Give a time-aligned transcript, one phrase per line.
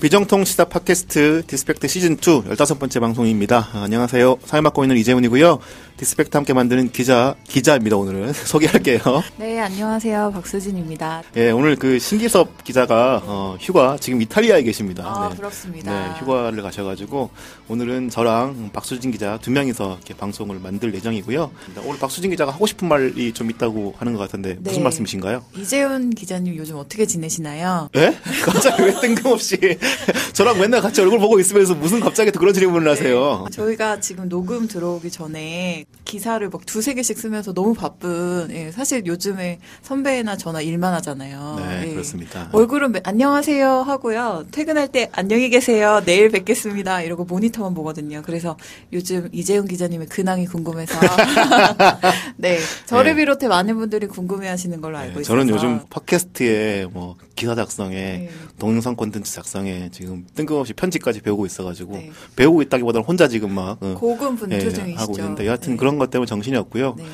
[0.00, 3.70] 비정통 시사 팟캐스트 디스펙트 시즌2 15번째 방송입니다.
[3.72, 4.38] 아, 안녕하세요.
[4.44, 5.58] 사회 맡고 있는 이재훈이고요.
[5.96, 8.34] 디스펙트 함께 만드는 기자, 기자입니다, 오늘은.
[8.44, 8.98] 소개할게요.
[9.38, 10.30] 네, 안녕하세요.
[10.34, 11.22] 박수진입니다.
[11.36, 15.04] 예, 오늘 그 신기섭 기자가, 어, 휴가, 지금 이탈리아에 계십니다.
[15.06, 15.36] 아, 네.
[15.36, 15.90] 부럽습니다.
[15.90, 17.30] 네, 휴가를 가셔 가지고,
[17.68, 21.50] 오늘은 저랑 박수진 기자 두 명이서 이렇게 방송을 만들 예정이고요.
[21.86, 24.82] 오늘 박수진 기자가 하고 싶은 말이 좀 있다고 하는 것 같은데, 무슨 네.
[24.84, 25.44] 말씀이신가요?
[25.56, 27.88] 이재훈 기자님 요즘 어떻게 지내시나요?
[27.96, 28.14] 예?
[28.44, 29.56] 갑자기 왜 뜬금없이
[30.34, 33.46] 저랑 맨날 같이 얼굴 보고 있으면서 무슨 갑자기 또 그런 질문을 하세요?
[33.50, 39.58] 저희가 지금 녹음 들어오기 전에 기사를 막 두세 개씩 쓰면서 너무 바쁜, 예, 사실 요즘에
[39.82, 41.56] 선배나 저나 일만 하잖아요.
[41.58, 41.90] 네, 예.
[41.94, 42.48] 그렇습니다.
[42.52, 44.46] 얼굴은 매- 안녕하세요 하고요.
[44.52, 46.00] 퇴근할 때 안녕히 계세요.
[46.06, 47.02] 내일 뵙겠습니다.
[47.02, 48.22] 이러고 모니터만 보거든요.
[48.24, 48.56] 그래서
[48.92, 50.94] 요즘 이재훈 기자님의 근황이 궁금해서.
[52.38, 52.58] 네.
[52.86, 53.16] 저를 네.
[53.16, 55.32] 비롯해 많은 분들이 궁금해 하시는 걸로 알고 네, 있어서.
[55.32, 58.30] 저는 요즘 팟캐스트에 뭐 기사 작성에 네.
[58.60, 62.10] 동영상 콘텐츠 작성에 지금 뜬금없이 편집까지 배우고 있어 가지고 네.
[62.36, 65.00] 배우고 있다기보다는 혼자 지금 막 어, 고군 예, 분투 중이시죠.
[65.00, 65.78] 하고 있는데 여하튼 네.
[65.78, 66.94] 그런 것 때문에 정신이 없고요.
[66.98, 67.04] 네.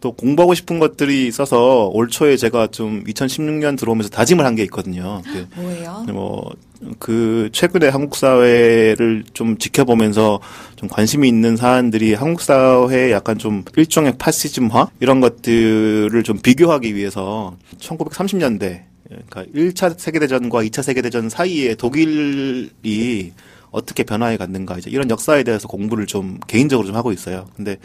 [0.00, 5.22] 또 공부하고 싶은 것들이 있어서 올 초에 제가 좀 2016년 들어오면서 다짐을 한 게 있거든요.
[5.24, 6.04] 그 뭐예요?
[6.12, 6.50] 뭐,
[6.98, 10.40] 그, 최근에 한국 사회를 좀 지켜보면서
[10.74, 14.88] 좀 관심이 있는 사람들이 한국 사회의 약간 좀 일종의 파시즘화?
[14.98, 23.32] 이런 것들을 좀 비교하기 위해서 1930년대, 그러니까 1차 세계대전과 2차 세계대전 사이에 독일이
[23.72, 27.46] 어떻게 변화해 갔는가, 이제 이런 역사에 대해서 공부를 좀 개인적으로 좀 하고 있어요.
[27.56, 27.78] 근데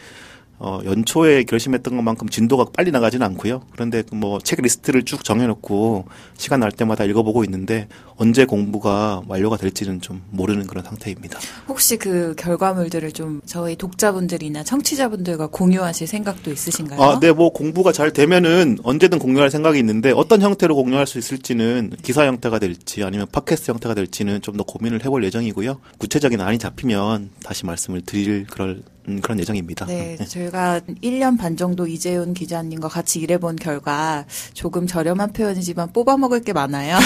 [0.59, 3.61] 어, 연초에 결심했던 것만큼 진도가 빨리 나가지는 않고요.
[3.71, 6.05] 그런데 뭐책 리스트를 쭉 정해놓고
[6.35, 11.39] 시간 날 때마다 읽어보고 있는데 언제 공부가 완료가 될지는 좀 모르는 그런 상태입니다.
[11.67, 17.01] 혹시 그 결과물들을 좀 저희 독자분들이나 청취자분들과 공유하실 생각도 있으신가요?
[17.01, 21.91] 아, 네, 뭐 공부가 잘 되면은 언제든 공유할 생각이 있는데 어떤 형태로 공유할 수 있을지는
[22.01, 25.79] 기사 형태가 될지 아니면 팟캐스트 형태가 될지는 좀 더 고민을 해볼 예정이고요.
[25.99, 29.85] 구체적인 안이 잡히면 다시 말씀을 드릴 그럴 음, 그런 예정입니다.
[29.85, 36.41] 네, 저 희가 1년 반 정도 이재훈 기자님과 같이 일해본 결과 조금 저렴한 표현이지만 뽑아먹을
[36.41, 36.97] 게 많아요.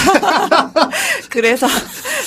[1.30, 1.66] 그래서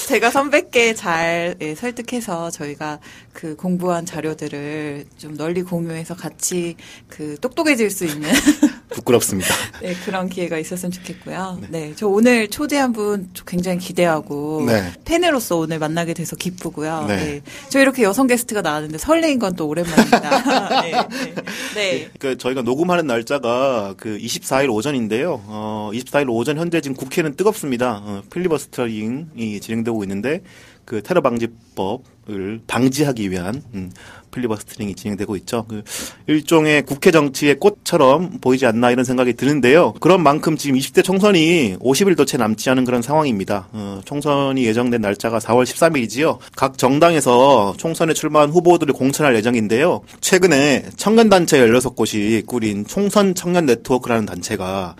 [0.08, 3.00] 제가 선배께 잘 예, 설득해서 저희가
[3.36, 6.76] 그 공부한 자료들을 좀 널리 공유해서 같이
[7.10, 8.30] 그 똑똑해질 수 있는
[8.90, 9.54] 부끄럽습니다.
[9.82, 11.60] 네, 그런 기회가 있었으면 좋겠고요.
[11.70, 11.94] 네.
[11.96, 14.94] 저 오늘 초대한 분 굉장히 기대하고 네.
[15.04, 17.06] 팬으로서 오늘 만나게 돼서 기쁘고요.
[17.08, 17.16] 네.
[17.16, 17.42] 네.
[17.70, 20.82] 저 이렇게 여성 게스트가 나왔는데 설레인 건 또 오랜만입니다.
[20.82, 20.92] 네.
[20.92, 21.34] 네.
[21.76, 22.10] 네.
[22.20, 25.42] 그 저희가 녹음하는 날짜가 그 24일 오전인데요.
[25.46, 28.02] 어 24일 오전 현재 지금 국회는 뜨겁습니다.
[28.04, 30.42] 어, 필리버스터링이 진행되고 있는데
[30.86, 33.92] 그 테러 방지법을 방지하기 위한 음,
[34.32, 35.66] 필리버스터링이 진행되고 있죠.
[35.68, 35.84] 그
[36.28, 39.94] 일종의 국회 정치의 꽃처럼 보이지 않나 이런 생각이 드는데요.
[39.94, 43.68] 그런 만큼 지금 20대 총선이 50일도 채 남지 않은 그런 상황입니다.
[43.72, 46.38] 어, 총선이 예정된 날짜가 4월 13일이지요.
[46.56, 50.02] 각 정당에서 총선에 출마한 후보들을 공천할 예정인데요.
[50.22, 54.96] 최근에 청년단체 16곳이 꾸린 총선 청년 네트워크라는 단체가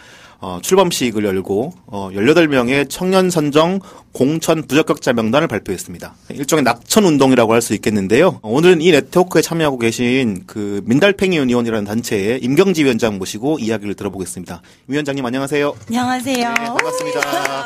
[0.48, 3.80] 어, 출범식을 열고 어, 18명의 청년 선정
[4.12, 6.14] 공천 부적격자 명단을 발표했습니다.
[6.30, 8.40] 일종의 낙천 운동이라고 할 수 있겠는데요.
[8.44, 14.62] 어, 오늘은 이 네트워크에 참여하고 계신 그 민달팽이 유니온이라는 단체의 임경지 위원장 모시고 이야기를 들어보겠습니다.
[14.86, 15.76] 위원장님 안녕하세요.
[15.88, 16.50] 안녕하세요.
[16.54, 17.66] 네, 반갑습니다.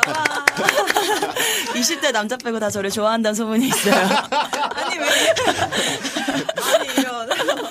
[1.76, 3.94] 20대 남자 빼고 다 저를 좋아한다는 소문이 있어요.
[4.74, 5.06] 아니 왜?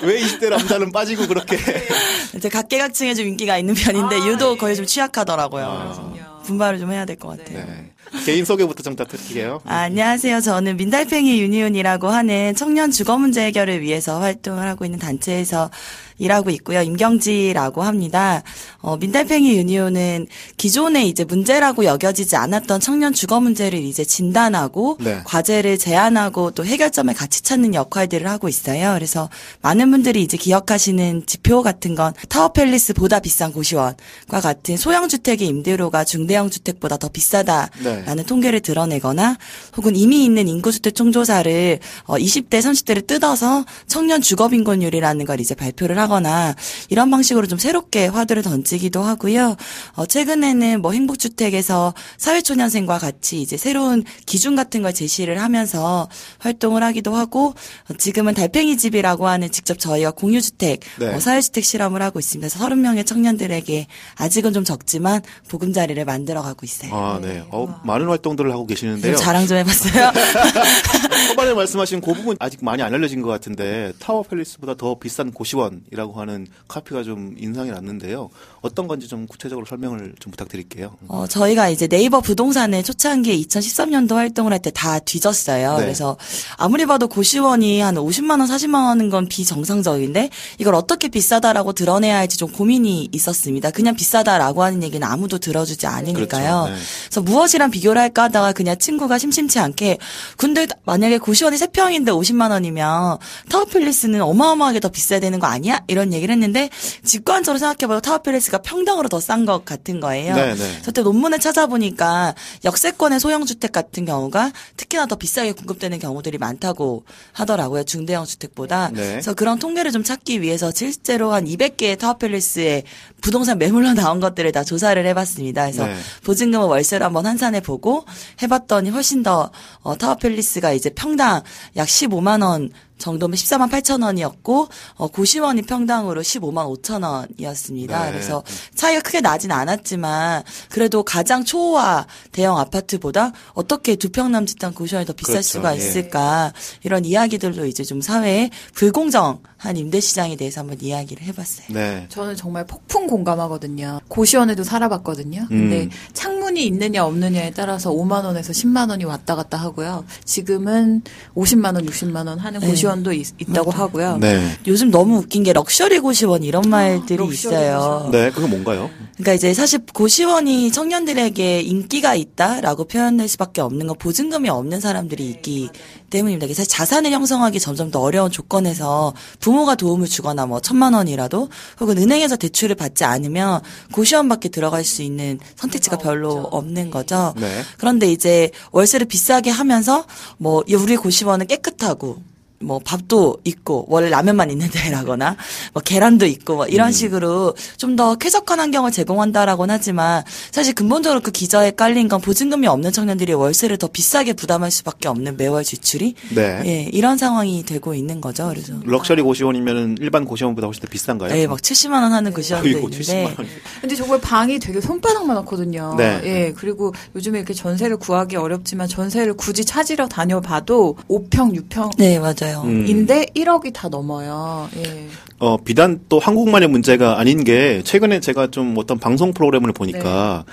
[0.02, 1.56] 왜 20대 남자는 빠지고 그렇게
[2.36, 4.58] 이제 각계각층에 좀 인기가 있는 편인데 아, 유독 예.
[4.58, 5.64] 거의 좀 취약하더라고요.
[5.64, 6.40] 아.
[6.44, 7.64] 분발을 좀 해야 될 것 같아요.
[7.66, 7.90] 네.
[8.24, 9.60] 개인 소개부터 좀 부탁드릴게요.
[9.64, 10.40] 아, 안녕하세요.
[10.40, 15.70] 저는 민달팽이 유니온이라고 하는 청년 주거 문제 해결을 위해서 활동을 하고 있는 단체에서
[16.20, 16.82] 일하고 있고요.
[16.82, 18.42] 임경지라고 합니다.
[18.80, 20.26] 어, 민달팽이 유니온은
[20.56, 25.20] 기존에 이제 문제라고 여겨지지 않았던 청년 주거 문제를 이제 진단하고 네.
[25.24, 28.92] 과제를 제안하고 또 해결점을 같이 찾는 역할들을 하고 있어요.
[28.94, 29.28] 그래서
[29.62, 36.50] 많은 분들이 이제 기억하시는 지표 같은 건 타워팰리스보다 비싼 고시원과 같은 소형 주택의 임대료가 중대형
[36.50, 38.22] 주택보다 더 비싸다라는 네.
[38.24, 39.38] 통계를 드러내거나
[39.76, 45.98] 혹은 이미 있는 인구주택 총조사를 어, 20대, 30대를 뜯어서 청년 주거 빈곤율이라는 걸 이제 발표를
[45.98, 46.54] 하 거나
[46.88, 49.56] 이런 방식으로 좀 새롭게 화두를 던지기도 하고요.
[49.94, 56.08] 어, 최근에는 뭐 행복주택에서 사회초년생과 같이 이제 새로운 기준 같은 걸 제시를 하면서
[56.38, 57.54] 활동을 하기도 하고
[57.88, 61.14] 어, 지금은 달팽이 집이라고 하는 직접 저희가 공유주택, 네.
[61.14, 62.48] 어, 사회주택 실험을 하고 있습니다.
[62.48, 63.86] 그래서 30명의 청년들에게
[64.16, 66.94] 아직은 좀 적지만 보금자리를 만들어가고 있어요.
[66.94, 67.44] 아, 네.
[67.50, 69.14] 어, 많은 활동들을 하고 계시는데요.
[69.16, 70.12] 좀 자랑 좀 해봤어요.
[71.28, 75.99] 초반에 말씀하신 그 부분 아직 많이 안 알려진 것 같은데 타워 팰리스보다 더 비싼 고시원이라는
[76.00, 78.30] 이라고 하는 카피가 좀 인상이 났는데요.
[78.62, 80.96] 어떤 건지 좀 구체적으로 설명을 좀 부탁드릴게요.
[81.08, 85.76] 어, 저희가 이제 네이버 부동산의 초창기에 2013년도 활동을 할 때 다 뒤졌어요.
[85.76, 85.82] 네.
[85.82, 86.16] 그래서
[86.56, 92.38] 아무리 봐도 고시원이 한 50만 원, 40만 원인 건 비정상적인데 이걸 어떻게 비싸다라고 드러내야 할지
[92.38, 93.70] 좀 고민이 있었습니다.
[93.70, 96.66] 그냥 비싸다라고 하는 얘기는 아무도 들어주지 않으니까요.
[96.66, 96.74] 그렇죠.
[96.74, 96.80] 네.
[97.08, 99.98] 그래서 무엇이랑 비교를 할까 하다가 그냥 친구가 심심치 않게
[100.36, 103.18] 근데 만약에 고시원이 3평인데 50만 원이면
[103.50, 105.82] 타워필리스는 어마어마하게 더 비싸야 되는 거 아니야?
[105.90, 106.70] 이런 얘기를 했는데
[107.04, 110.34] 직관적으로 생각해봐도 타워필리스가 평당으로 더 싼 것 같은 거예요.
[110.34, 110.80] 네, 네.
[110.84, 112.34] 그때 논문을 찾아보니까
[112.64, 117.84] 역세권의 소형 주택 같은 경우가 특히나 더 비싸게 공급되는 경우들이 많다고 하더라고요.
[117.84, 118.90] 중대형 주택보다.
[118.92, 119.10] 네.
[119.10, 122.84] 그래서 그런 통계를 좀 찾기 위해서 실제로 한 200개의 타워팰리스의
[123.20, 125.62] 부동산 매물로 나온 것들을 다 조사를 해봤습니다.
[125.62, 125.94] 그래서 네.
[126.24, 128.04] 보증금을 월세로 한번 환산해 보고
[128.42, 129.50] 해봤더니 훨씬 더
[129.82, 131.42] 어, 타워팰리스가 이제 평당
[131.76, 138.04] 약 15만 원 정도면 14만 8천 원이었고 어, 고시원이 평당으로 15만 5천 원이었습니다.
[138.04, 138.12] 네.
[138.12, 138.44] 그래서
[138.76, 145.12] 차이가 크게 나진 않았지만 그래도 가장 초호화 대형 아파트보다 어떻게 두 평 남짓한 고시원이 더
[145.12, 145.48] 비쌀 그렇죠.
[145.48, 145.78] 수가 예.
[145.78, 146.52] 있을까
[146.82, 151.66] 이런 이야기들로 이제 좀 사회에 불공정 한 임대 시장에 대해서 한번 이야기를 해봤어요.
[151.68, 152.06] 네.
[152.08, 154.00] 저는 정말 폭풍 공감하거든요.
[154.08, 155.44] 고시원에도 살아봤거든요.
[155.48, 155.90] 근데 음.
[156.14, 160.06] 창문이 있느냐 없느냐에 따라서 5만 원에서 10만 원이 왔다 갔다 하고요.
[160.24, 161.02] 지금은
[161.36, 162.68] 50만 원, 60만 원 하는 네.
[162.68, 164.16] 고시원도 있, 다고 하고요.
[164.16, 164.50] 네.
[164.66, 167.76] 요즘 너무 웃긴 게 럭셔리 고시원 이런 말들이 럭셔리 있어요.
[167.76, 168.10] 고시원.
[168.12, 168.88] 네, 그게 뭔가요?
[169.16, 175.68] 그러니까 이제 사실 고시원이 청년들에게 인기가 있다라고 표현할 수밖에 없는 건 보증금이 없는 사람들이 있기
[176.08, 176.46] 때문입니다.
[176.54, 181.48] 사실 자산을 형성하기 점점 더 어려운 조건에서 부 모가 도움을 주거나 뭐 천만 원이라도
[181.80, 183.60] 혹은 은행에서 대출을 받지 않으면
[183.92, 187.34] 고시원밖에 들어갈 수 있는 선택지가 별로 없는 거죠.
[187.36, 187.62] 네.
[187.78, 190.04] 그런데 이제 월세를 비싸게 하면서
[190.38, 192.22] 뭐 우리 고시원은 깨끗하고
[192.62, 195.36] 뭐 밥도 있고 원래 라면만 있는 데라거나
[195.72, 200.22] 뭐 계란도 있고 뭐 이런 식으로 좀 더 쾌적한 환경을 제공한다라고는 하지만
[200.52, 205.36] 사실 근본적으로 그 기저에 깔린 건 보증금이 없는 청년들이 월세를 더 비싸게 부담할 수밖에 없는
[205.36, 206.62] 매월 지출이 네.
[206.64, 208.48] 예 이런 상황이 되고 있는 거죠.
[208.48, 211.36] 그래서 럭셔리 고시원이면 일반 고시원보다 훨씬 더 비싼가요?
[211.36, 213.48] 예, 막 70만 원 하는 고시원도 아이고, 있는데 70만 원.
[213.80, 215.94] 근데 정말 방이 되게 손바닥만 하거든요.
[215.98, 216.20] 네.
[216.24, 221.96] 예, 그리고 요즘에 이렇게 전세를 구하기 어렵지만 전세를 굳이 찾으러 다녀봐도 5평, 6평.
[221.98, 222.49] 네 맞아요.
[222.56, 222.86] 음.
[222.86, 224.68] 인데 1억이 다 넘어요.
[224.76, 225.06] 예.
[225.38, 230.44] 어, 비단 또 한국만의 문제가 아닌 게 최근에 제가 좀 어떤 방송 프로그램을 보니까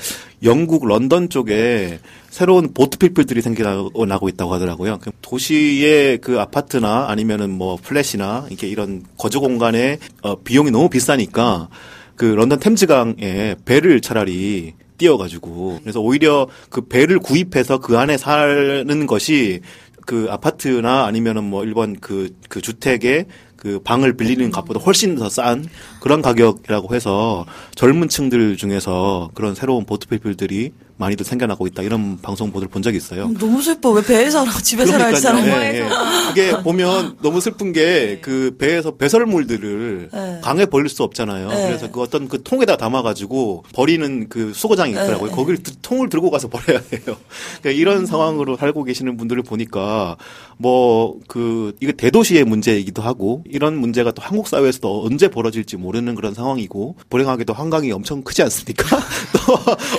[0.43, 1.99] 영국 런던 쪽에
[2.29, 4.99] 새로운 보트피플들이 생겨나고 있다고 하더라고요.
[5.01, 11.69] 그 도시의 그 아파트나 아니면은 뭐 플랫이나 이게 이런 거주 공간에 어, 비용이 너무 비싸니까
[12.15, 19.61] 그 런던 템즈강에 배를 차라리 띄워가지고 그래서 오히려 그 배를 구입해서 그 안에 사는 것이
[20.07, 23.25] 그 아파트나 아니면은 뭐 일본 그, 그 주택에
[23.57, 25.67] 그 방을 빌리는 값보다 훨씬 더 싼
[26.07, 27.45] 그런 가격이라고 해서
[27.75, 33.29] 젊은 층들 중에서 그런 새로운 보트피플들이 많이들 생겨나고 있다 이런 방송 보도를 본 적이 있어요.
[33.37, 33.91] 너무 슬퍼.
[33.91, 34.57] 왜 배에서 살아?
[34.63, 35.45] 집에서 살아야지 사람.
[35.45, 35.89] 예, 예.
[36.29, 40.39] 그게 보면 너무 슬픈 게 그 배에서 배설물들을 네.
[40.41, 41.49] 강에 버릴 수 없잖아요.
[41.49, 41.67] 네.
[41.67, 45.29] 그래서 그 어떤 그 통에다 담아가지고 버리는 그 수거장이 있더라고요.
[45.29, 45.35] 네.
[45.35, 47.17] 거기를 드- 통을 들고 가서 버려야 해요.
[47.61, 50.15] 그러니까 이런 상황으로 살고 계시는 분들을 보니까
[50.57, 56.15] 뭐 그 이게 대도시의 문제이기도 하고 이런 문제가 또 한국 사회에서도 언제 벌어질지 모르 는
[56.15, 58.99] 그런 상황이고 불행하게도 한강이 엄청 크지 않습니까?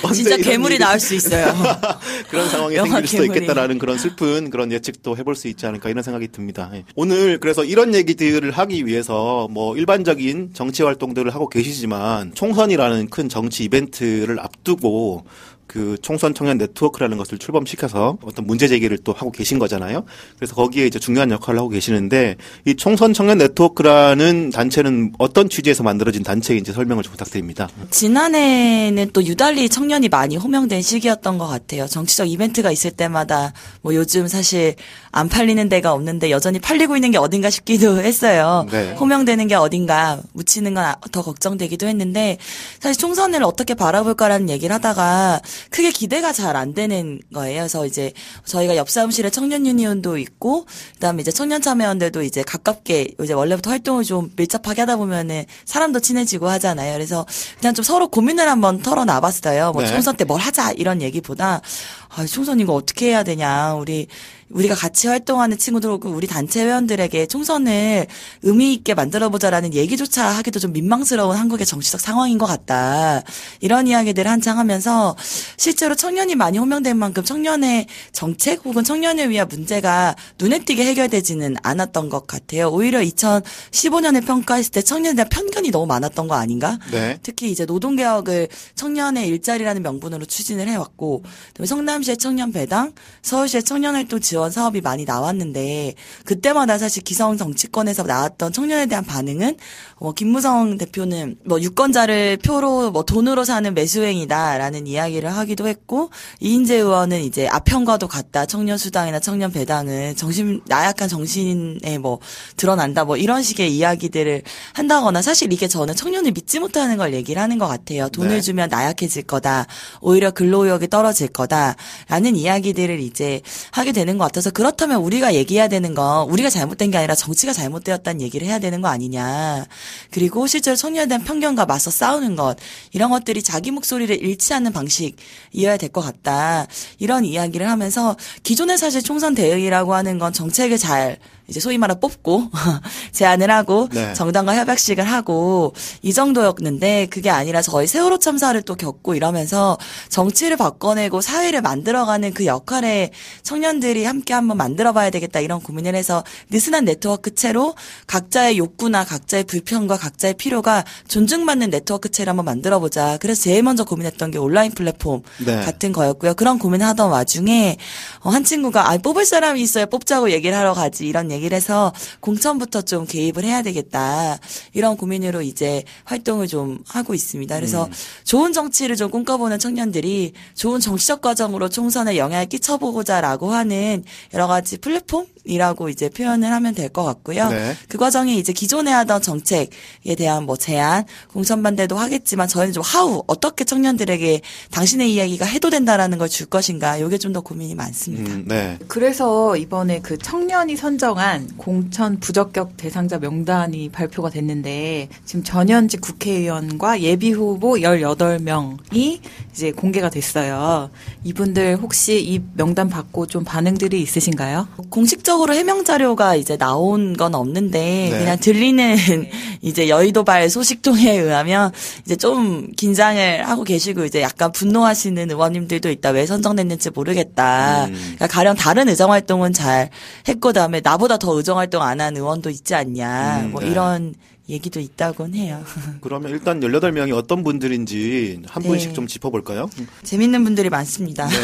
[0.04, 1.52] 또 진짜 괴물이 일이 나올 수 있어요.
[2.30, 3.38] 그런 상황이 생길 수도 괴물이.
[3.40, 6.70] 있겠다라는 그런 슬픈 그런 예측도 해볼 수 있지 않을까 이런 생각이 듭니다.
[6.74, 6.84] 예.
[6.94, 13.64] 오늘 그래서 이런 얘기들을 하기 위해서 뭐 일반적인 정치 활동들을 하고 계시지만 총선이라는 큰 정치
[13.64, 15.24] 이벤트를 앞두고
[15.68, 20.04] 그 총선 청년 네트워크라는 것을 출범시켜서 어떤 문제 제기를 또 하고 계신 거잖아요.
[20.36, 26.22] 그래서 거기에 이제 중요한 역할을 하고 계시는데 이 총선 청년 네트워크라는 단체는 어떤 취지에서 만들어진
[26.22, 27.68] 단체인지 설명을 좀 부탁드립니다.
[27.90, 31.86] 지난해는 또 유달리 청년이 많이 호명된 시기였던 것 같아요.
[31.86, 34.74] 정치적 이벤트가 있을 때마다 뭐 요즘 사실
[35.10, 38.66] 안 팔리는 데가 없는데 여전히 팔리고 있는 게 어딘가 싶기도 했어요.
[38.70, 38.92] 네.
[38.94, 42.38] 호명되는 게 어딘가 묻히는 건 더 걱정되기도 했는데
[42.80, 47.60] 사실 총선을 어떻게 바라볼까라는 얘기를 하다가 크게 기대가 잘 안 되는 거예요.
[47.60, 48.12] 그래서 이제
[48.44, 54.02] 저희가 옆 사무실에 청년 유니온도 있고 그다음에 이제 청년 참여연대도 이제 가깝게 이제 원래부터 활동을
[54.04, 56.94] 좀 밀접하게 하다 보면은 사람도 친해지고 하잖아요.
[56.94, 57.26] 그래서
[57.60, 59.72] 그냥 좀 서로 고민을 한번 털어놔봤어요.
[59.72, 59.88] 뭐 네.
[59.88, 61.60] 총선 때 뭘 하자 이런 얘기보다
[62.08, 63.74] 아, 총선 이거 어떻게 해야 되냐.
[63.74, 64.06] 우리
[64.50, 68.06] 우리가 같이 활동하는 친구들 혹은 우리 단체 회원들에게 총선을
[68.42, 73.22] 의미 있게 만들어 보자라는 얘기조차 하기도 좀 민망스러운 한국의 정치적 상황인 것 같다.
[73.60, 75.14] 이런 이야기들을 한창 하면서
[75.56, 82.08] 실제로 청년이 많이 호명된 만큼 청년의 정책 혹은 청년을 위한 문제가 눈에 띄게 해결되지는 않았던
[82.08, 82.68] 것 같아요.
[82.68, 86.78] 오히려 2015년에 평가했을 때 청년에 대한 편견이 너무 많았던 거 아닌가?
[86.90, 87.18] 네.
[87.22, 91.22] 특히 이제 노동개혁을 청년의 일자리라는 명분으로 추진을 해왔고,
[91.54, 91.66] 그다음에
[91.98, 98.86] 성남시의 청년 배당, 서울시의 청년활동 지원 사업이 많이 나왔는데, 그때마다 사실 기성 정치권에서 나왔던 청년에
[98.86, 99.56] 대한 반응은,
[99.96, 107.22] 어, 김무성 대표는 뭐 유권자를 표로 뭐 돈으로 사는 매수행이다라는 이야기를 하기도 했고, 이인재 의원은
[107.22, 108.46] 이제 아편과도 같다.
[108.46, 112.20] 청년 수당이나 청년 배당은 정신, 나약한 정신에 뭐
[112.56, 113.04] 드러난다.
[113.04, 117.66] 뭐 이런 식의 이야기들을 한다거나 사실 이게 저는 청년을 믿지 못하는 걸 얘기를 하는 것
[117.66, 118.08] 같아요.
[118.08, 118.40] 돈을 네.
[118.40, 119.66] 주면 나약해질 거다.
[120.00, 121.76] 오히려 근로의욕이 떨어질 거다.
[122.08, 123.40] 라는 이야기들을 이제
[123.70, 128.20] 하게 되는 것 같아서 그렇다면 우리가 얘기해야 되는 건 우리가 잘못된 게 아니라 정치가 잘못되었다는
[128.20, 129.66] 얘기를 해야 되는 거 아니냐.
[130.10, 132.56] 그리고 실제로 청년에 대한 편견과 맞서 싸우는 것.
[132.92, 136.66] 이런 것들이 자기 목소리를 잃지 않는 방식이어야 될 것 같다.
[136.98, 141.18] 이런 이야기를 하면서 기존의 사실 총선 대응이라고 하는 건 정책을 잘
[141.48, 142.50] 이제 소위 말해 뽑고
[143.12, 144.12] 제안을 하고 네.
[144.12, 149.78] 정당과 협약식을 하고 이 정도였는데 그게 아니라 저희 세월호 참사를 또 겪고 이러면서
[150.10, 153.10] 정치를 바꿔내고 사회를 만들어가는 그 역할에
[153.42, 157.74] 청년들이 함께 한번 만들어봐야 되겠다 이런 고민을 해서 느슨한 네트워크체로
[158.06, 163.16] 각자의 욕구나 각자의 불편과 각자의 필요가 존중받는 네트워크체를 한번 만들어보자.
[163.22, 165.56] 그래서 제일 먼저 고민했던 게 온라인 플랫폼 네.
[165.60, 166.34] 같은 거였고요.
[166.34, 167.78] 그런 고민하던 와중에
[168.20, 171.92] 어, 한 친구가 아 뽑을 사람이 있어야 뽑자고 얘기를 하러 가지 이런 얘기 를 해서
[172.20, 174.38] 공천부터 좀 개입을 해야 되겠다
[174.74, 177.54] 이런 고민으로 이제 활동을 좀 하고 있습니다.
[177.54, 177.92] 그래서 음.
[178.24, 184.02] 좋은 정치를 좀 꿈꿔보는 청년들이 좋은 정치적 과정으로 총선에 영향을 끼쳐보고자라고 하는
[184.34, 187.48] 여러 가지 플랫폼이라고 이제 표현을 하면 될 것 같고요.
[187.50, 187.76] 네.
[187.88, 193.22] 그 과정이 이제 기존에 하던 정책에 대한 뭐 제안, 공천 반대도 하겠지만 저희는 좀 하우
[193.26, 194.40] 어떻게 청년들에게
[194.70, 198.32] 당신의 이야기가 해도 된다라는 걸 줄 것인가 이게 좀 더 고민이 많습니다.
[198.32, 198.78] 음, 네.
[198.88, 207.32] 그래서 이번에 그 청년이 선정한 공천 부적격 대상자 명단이 발표가 됐는데 지금 전현직 국회의원과 예비
[207.32, 209.20] 후보 18명이
[209.52, 210.90] 이제 공개가 됐어요.
[211.24, 214.68] 이분들 혹시 이 명단 받고 좀 반응들이 있으신가요?
[214.90, 218.10] 공식적으로 해명 자료가 이제 나온 건 없는데 네.
[218.10, 218.96] 그냥 들리는
[219.60, 221.72] 이제 여의도발 소식 통에 의하면
[222.04, 226.10] 이제 좀 긴장을 하고 계시고 이제 약간 분노하시는 의원님들도 있다.
[226.10, 227.86] 왜 선정됐는지 모르겠다.
[227.86, 227.92] 음.
[227.94, 229.90] 그러니까 가령 다른 의정 활동은 잘
[230.28, 233.40] 했고 다음에 나보다 더 의정 활동 안 한 의원도 있지 않냐.
[233.46, 233.70] 음, 뭐 네.
[233.70, 234.14] 이런
[234.48, 235.62] 얘기도 있다곤 해요.
[236.00, 238.68] 그러면 일단 18명이 어떤 분들인지 한 네.
[238.68, 239.68] 분씩 좀 짚어볼까요?
[240.04, 241.26] 재밌는 분들이 많습니다.
[241.26, 241.36] 네.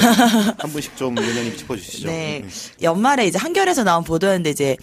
[0.58, 2.06] 한 분씩 좀 위원장님 짚어주시죠.
[2.08, 2.40] 네.
[2.42, 2.50] 음.
[2.82, 4.76] 연말에 이제 한겨레에서 나온 보도였는데 이제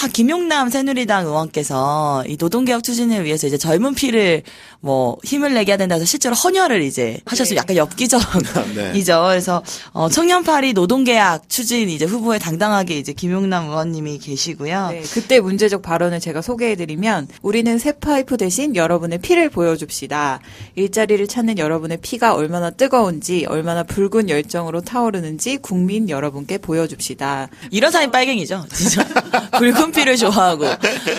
[0.00, 4.42] 아, 김용남 새누리당 의원께서 이 노동개혁 추진을 위해서 이제 젊은 피를
[4.80, 7.56] 뭐 힘을 내게 해야 된다 해서 실제로 헌혈을 이제 하셨어요.
[7.56, 8.18] 약간 엽기적이죠.
[8.74, 8.92] 네.
[8.92, 14.88] 그래서 어, 청년파리 노동개혁 추진 이제 후보에 당당하게 이제 김용남 의원님이 계시고요.
[14.90, 20.40] 네, 그때 문제적 발언을 제가 소개해드리면 우리는 새 파이프 대신 여러분의 피를 보여줍시다.
[20.74, 27.48] 일자리를 찾는 여러분의 피가 얼마나 뜨거운지 얼마나 붉은 열정으로 타오르는지 국민 여러분께 보여줍시다.
[27.70, 28.66] 이런 사람이 빨갱이죠.
[28.72, 29.06] 진짜.
[29.58, 30.66] 붉은 피를 좋아하고.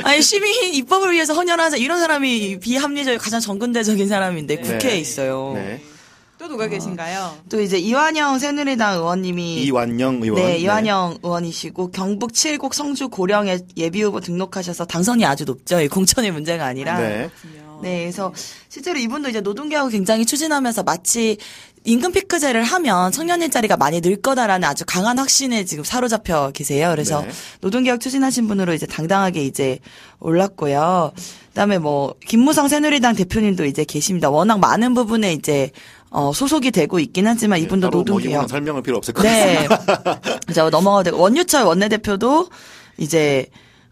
[0.04, 1.78] 아니, 시민 입법을 위해서 헌혈하자.
[1.78, 5.00] 이런 사람이 비합리적, 가장 정근대적인 사람인데 국회에 네.
[5.00, 5.54] 있어요.
[5.56, 5.82] 네.
[6.38, 7.38] 또 누가 계신가요?
[7.50, 10.42] 또 이제 이완영 새누리당 의원님이 이완영 의원.
[10.42, 15.80] 네, 이완영 의원이시고 경북 칠곡 성주 고령에 예비 후보 등록하셔서 당선이 아주 높죠.
[15.80, 17.00] 이 공천의 문제가 아니라.
[17.00, 17.30] 네.
[17.82, 18.34] 네, 그래서
[18.68, 21.38] 실제로 이분도 이제 노동개혁을 굉장히 추진하면서 마치
[21.86, 26.90] 임금 피크제를 하면 청년 일자리가 많이 늘 거다라는 아주 강한 확신에 지금 사로잡혀 계세요.
[26.92, 27.30] 그래서 네.
[27.62, 29.80] 노동개혁 추진하신 분으로 이제 당당하게 이제
[30.20, 31.12] 올랐고요.
[31.50, 34.30] 그다음에 뭐 김무성 새누리당 대표님도 이제 계십니다.
[34.30, 35.72] 워낙 많은 부분에 이제
[36.10, 39.68] 어 소속이 되고 있긴 하지만 이분도 따로 뭐 노동개혁 설명할 필요 없을 것 네.
[39.68, 40.22] 같습니다.
[40.50, 42.50] 이제 넘어가도 되고 원유철 원내대표도
[42.98, 43.48] 이제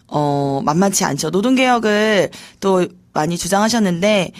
[0.07, 1.29] 어 만만치 않죠.
[1.29, 2.29] 노동개혁을
[2.59, 4.31] 또 많이 주장하셨는데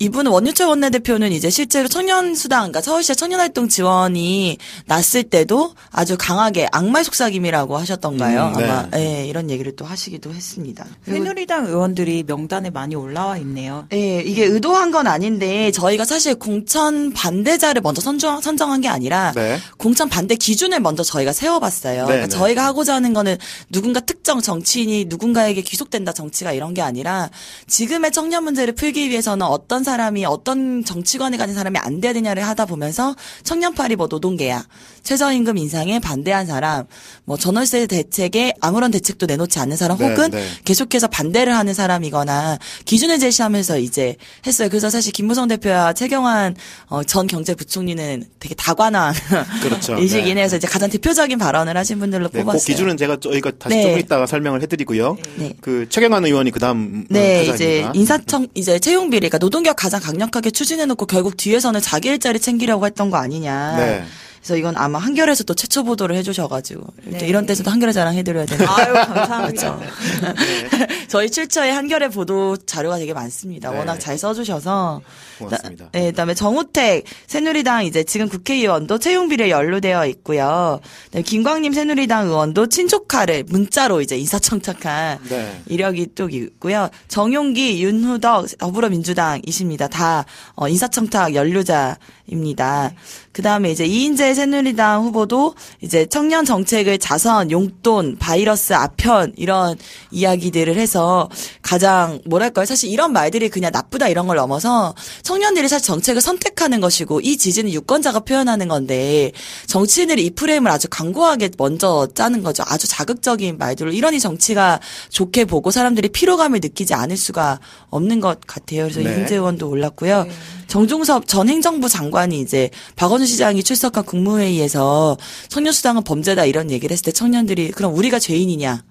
[0.00, 7.02] 이분은 원유철 원내대표는 이제 실제로 청년수당, 그러니까 서울시의 청년활동 지원이 났을 때도 아주 강하게 악말
[7.02, 8.52] 속삭임이라고 하셨던가요?
[8.54, 8.64] 음, 네.
[8.64, 10.86] 아마 예, 이런 얘기를 또 하시기도 했습니다.
[11.04, 13.88] 새누리당 의원들이 명단에 많이 올라와 있네요.
[13.92, 19.58] 예, 이게 의도한 건 아닌데 저희가 사실 공천 반대자를 먼저 선정, 선정한 게 아니라 네.
[19.78, 22.02] 공천 반대 기준을 먼저 저희가 세워봤어요.
[22.02, 22.36] 네, 그러니까 네.
[22.36, 23.36] 저희가 하고자 하는 거는
[23.68, 27.30] 누군가 특정 정치인이 누군가에게 귀속된다 정치가 이런 게 아니라
[27.66, 32.66] 지금의 청년 문제를 풀기 위해서는 어떤 사람이 어떤 정치관에 가진 사람이 안 돼야 되냐를 하다
[32.66, 34.66] 보면서 청년팔이 뭐 노동계약,
[35.08, 36.84] 최저임금 인상에 반대한 사람,
[37.24, 40.46] 뭐 전월세 대책에 아무런 대책도 내놓지 않는 사람 네, 혹은 네.
[40.66, 44.68] 계속해서 반대를 하는 사람이거나 기준을 제시하면서 이제 했어요.
[44.68, 46.56] 그래서 사실 김무성 대표와 최경환
[46.88, 49.14] 어, 전 경제부총리는 되게 다관한
[49.62, 49.96] 그렇죠.
[49.98, 50.42] 이시긴 네.
[50.42, 52.66] 해서 이제 가장 대표적인 발언을 하신 분들로 네, 그 뽑았어요.
[52.66, 53.84] 기준은 제가 저희가 다시 네.
[53.84, 55.16] 조금 이따가 설명을 해드리고요.
[55.36, 55.54] 네.
[55.62, 57.92] 그 최경환 의원이 그다음 네, 어, 이제 타자입니다.
[57.94, 63.08] 인사청 이제 채용 비리, 그러니까 노동개혁 가장 강력하게 추진해놓고 결국 뒤에서는 자기 일자리 챙기려고 했던
[63.08, 64.04] 거 아니냐.
[64.38, 64.48] 네.
[64.48, 67.26] 그래서 이건 아마 한겨레에서 또 최초 보도를 해주셔가지고 또 네.
[67.26, 68.66] 이런 데서도 한겨레 자랑 해드려야 되는.
[68.68, 69.78] 아유 감사합니다.
[71.08, 73.70] 저희 출처에 한겨레 보도 자료가 되게 많습니다.
[73.70, 73.78] 네.
[73.78, 75.00] 워낙 잘 써주셔서.
[75.38, 75.88] 고맙습니다.
[75.92, 80.80] 네, 그다음에 정우택 새누리당 이제 지금 국회의원도 채용 비리에 연루되어 있고요.
[81.12, 85.62] 네, 김광림 새누리당 의원도 친족카를 문자로 이제 인사청탁한 네.
[85.66, 86.88] 이력이 또 있고요.
[87.08, 89.88] 정용기, 윤후덕 더불어민주당이십니다.
[89.88, 92.92] 다 어, 인사청탁 연루자입니다.
[93.38, 99.78] 그 다음에 이제 이인재 새누리당 후보도 이제 청년 정책을 자선, 용돈, 바이러스, 아편 이런
[100.10, 101.28] 이야기들을 해서
[101.62, 102.66] 가장 뭐랄까요.
[102.66, 104.92] 사실 이런 말들이 그냥 나쁘다 이런 걸 넘어서
[105.22, 109.30] 청년들이 사실 정책을 선택하는 것이고 이 지지는 유권자가 표현하는 건데
[109.68, 112.64] 정치인들이 이 프레임을 아주 강고하게 먼저 짜는 거죠.
[112.66, 114.80] 아주 자극적인 말들로 이러니 정치가
[115.10, 118.88] 좋게 보고 사람들이 피로감을 느끼지 않을 수가 없는 것 같아요.
[118.88, 119.14] 그래서 네.
[119.14, 120.26] 이인재 의원도 올랐고요.
[120.68, 125.16] 정종섭 전 행정부 장관이 이제 박원순 시장이 출석한 국무회의에서
[125.48, 128.84] 청년수당은 범죄다 이런 얘기를 했을 때 청년들이 그럼 우리가 죄인이냐?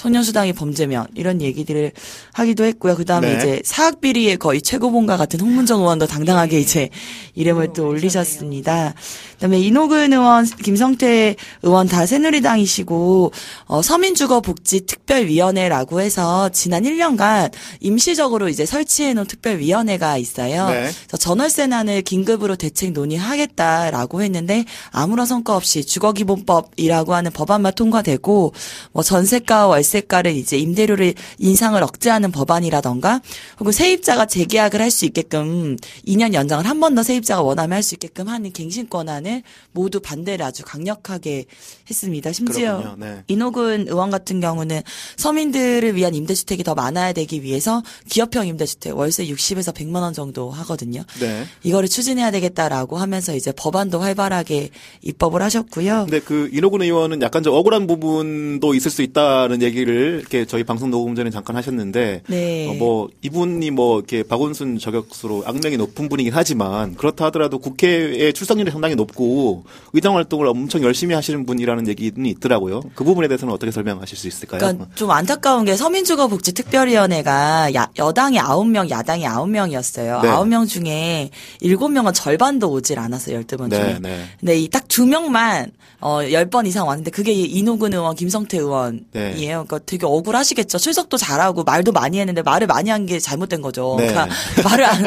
[0.00, 1.92] 청년수당이 범죄면 이런 얘기들을
[2.32, 2.96] 하기도 했고요.
[2.96, 3.36] 그 다음에 네.
[3.36, 6.88] 이제 사학 비리의 거의 최고봉과 같은 홍문정 의원도 당당하게 이제
[7.34, 8.94] 이름을 또 올리셨습니다.
[9.32, 13.30] 그다음에 이노근 의원, 김성태 의원 다 새누리당이시고
[13.66, 20.70] 어, 서민주거복지특별위원회라고 해서 지난 1년간 임시적으로 이제 설치해놓은 특별위원회가 있어요.
[20.70, 20.90] 네.
[21.06, 28.54] 그래서 전월세난을 긴급으로 대책 논의하겠다라고 했는데 아무런 성과 없이 주거기본법이라고 하는 법안만 통과되고
[28.92, 33.20] 뭐 전세가 월세 가를 이제 임대료를 인상을 억제하는 법안이라던가
[33.58, 37.94] 혹은 세입자가 재계약을 할 수 있게끔 2년 연장을 한 번 더 세입자가 원하면 할 수
[37.94, 39.42] 있게끔 하는 갱신 권한을
[39.72, 41.44] 모두 반대를 아주 강력하게
[41.88, 42.32] 했습니다.
[42.32, 42.96] 심지어.
[42.98, 43.22] 네.
[43.28, 44.82] 이노근 의원 같은 경우는
[45.16, 51.02] 서민들을 위한 임대주택이 더 많아야 되기 위해서 기업형 임대주택 월세 60에서 100만 원 정도 하거든요.
[51.20, 51.44] 네.
[51.62, 54.70] 이거를 추진해야 되겠다라고 하면서 이제 법안도 활발하게
[55.02, 56.06] 입법을 하셨고요.
[56.08, 60.62] 근데 그 이노근 의원은 약간 좀 억울한 부분도 있을 수 있다는 얘기 를 이렇게 저희
[60.64, 62.68] 방송 녹음 전에 잠깐 하셨는데 네.
[62.68, 68.70] 어, 뭐 이분이 뭐 이렇게 박원순 저격수로 악명이 높은 분이긴 하지만 그렇다 하더라도 국회에 출석률이
[68.70, 72.82] 상당히 높고 의정 활동을 엄청 열심히 하시는 분이라는 얘기는 있더라고요.
[72.94, 74.58] 그 부분에 대해서는 어떻게 설명하실 수 있을까요?
[74.60, 80.22] 그러니까 좀 안타까운 게 서민주거복지특별위원회가 야, 여당이 9명, 야당이 9명이었어요.
[80.22, 80.28] 네.
[80.28, 81.30] 9명 중에
[81.62, 83.40] 7명은 절반도 오질 않았어요.
[83.42, 83.80] 12번 중에.
[83.80, 84.24] 네, 네.
[84.40, 89.00] 근데 이 딱 두 명만 어 10번 이상 왔는데 그게 이노근 의원, 김성태 의원이에요.
[89.12, 89.59] 네.
[89.66, 90.78] 그러니까 되게 억울하시겠죠.
[90.78, 93.96] 출석도 잘하고 말도 많이 했는데 말을 많이 한 게 잘못된 거죠.
[93.98, 94.06] 네.
[94.08, 94.28] 그러니까
[94.62, 95.02] 말을 안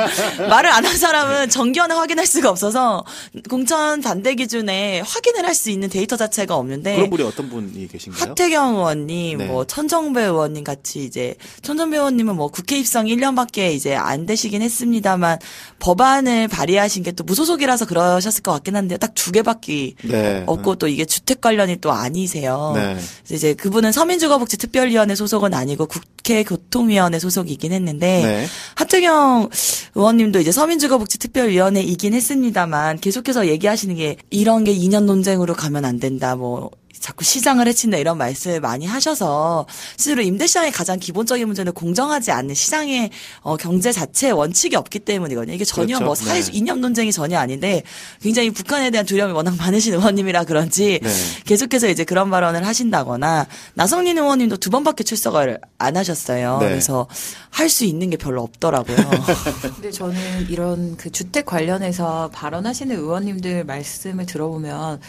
[0.50, 3.06] 말을 안 한 사람은 정기원을 확인할 수가 없어서
[3.50, 8.32] 공천 반대 기준에 확인을 할 수 있는 데이터 자체가 없는데 그런 분이 어떤 분이 계신가요?
[8.32, 9.46] 하태경 의원님, 네.
[9.46, 15.38] 뭐 천정배 의원님 같이 이제 천정배 의원님은 뭐 국회 입성 1년밖에 이제 안 되시긴 했습니다만
[15.80, 18.98] 법안을 발의하신 게 또 무소속이라서 그러셨을 것 같긴 한데요.
[18.98, 20.44] 딱두 개밖에 네.
[20.48, 22.72] 없고 또 이게 주택 관련이 또 아니세요.
[22.76, 22.98] 네.
[23.32, 28.47] 이제 그분은 서민주거 복지특별위원회 소속은 아니고 국회 교통위원회 소속이긴 했는데 네.
[28.75, 29.49] 하태경
[29.95, 36.36] 의원님도 이제 서민주거복지특별위원회이긴 했습니다만 계속해서 얘기하시는 게 이런 게 2년 논쟁으로 가면 안 된다.
[36.36, 36.71] 뭐
[37.04, 39.66] 자꾸 시장을 해친다 이런 말씀을 많이 하셔서
[39.98, 43.10] 실제로 임대시장의 가장 기본적인 문제는 공정하지 않는 시장의
[43.42, 45.54] 어, 경제 자체의 원칙이 없기 때문이거든요.
[45.54, 46.06] 이게 전혀 그렇죠.
[46.06, 46.52] 뭐 사회 네.
[46.54, 47.84] 이념 논쟁이 전혀 아닌데
[48.22, 51.10] 굉장히 북한에 대한 두려움이 워낙 많으신 의원님이라 그런지 네.
[51.44, 56.60] 계속해서 이제 그런 발언을 하신다거나 나성민 의원님도 두 번밖에 출석을 안 하셨어요.
[56.62, 56.70] 네.
[56.70, 57.08] 그래서
[57.50, 58.96] 할 수 있는 게 별로 없더라고요.
[59.76, 65.02] 근데 저는 이런 그 주택 관련해서 발언하시는 의원님들 말씀을 들어보면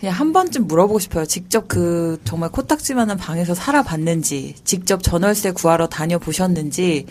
[0.00, 1.26] 그냥 한 번쯤 물어보고 싶어요.
[1.26, 7.04] 직접 그 정말 코딱지만한 방에서 살아봤는지, 직접 전월세 구하러 다녀보셨는지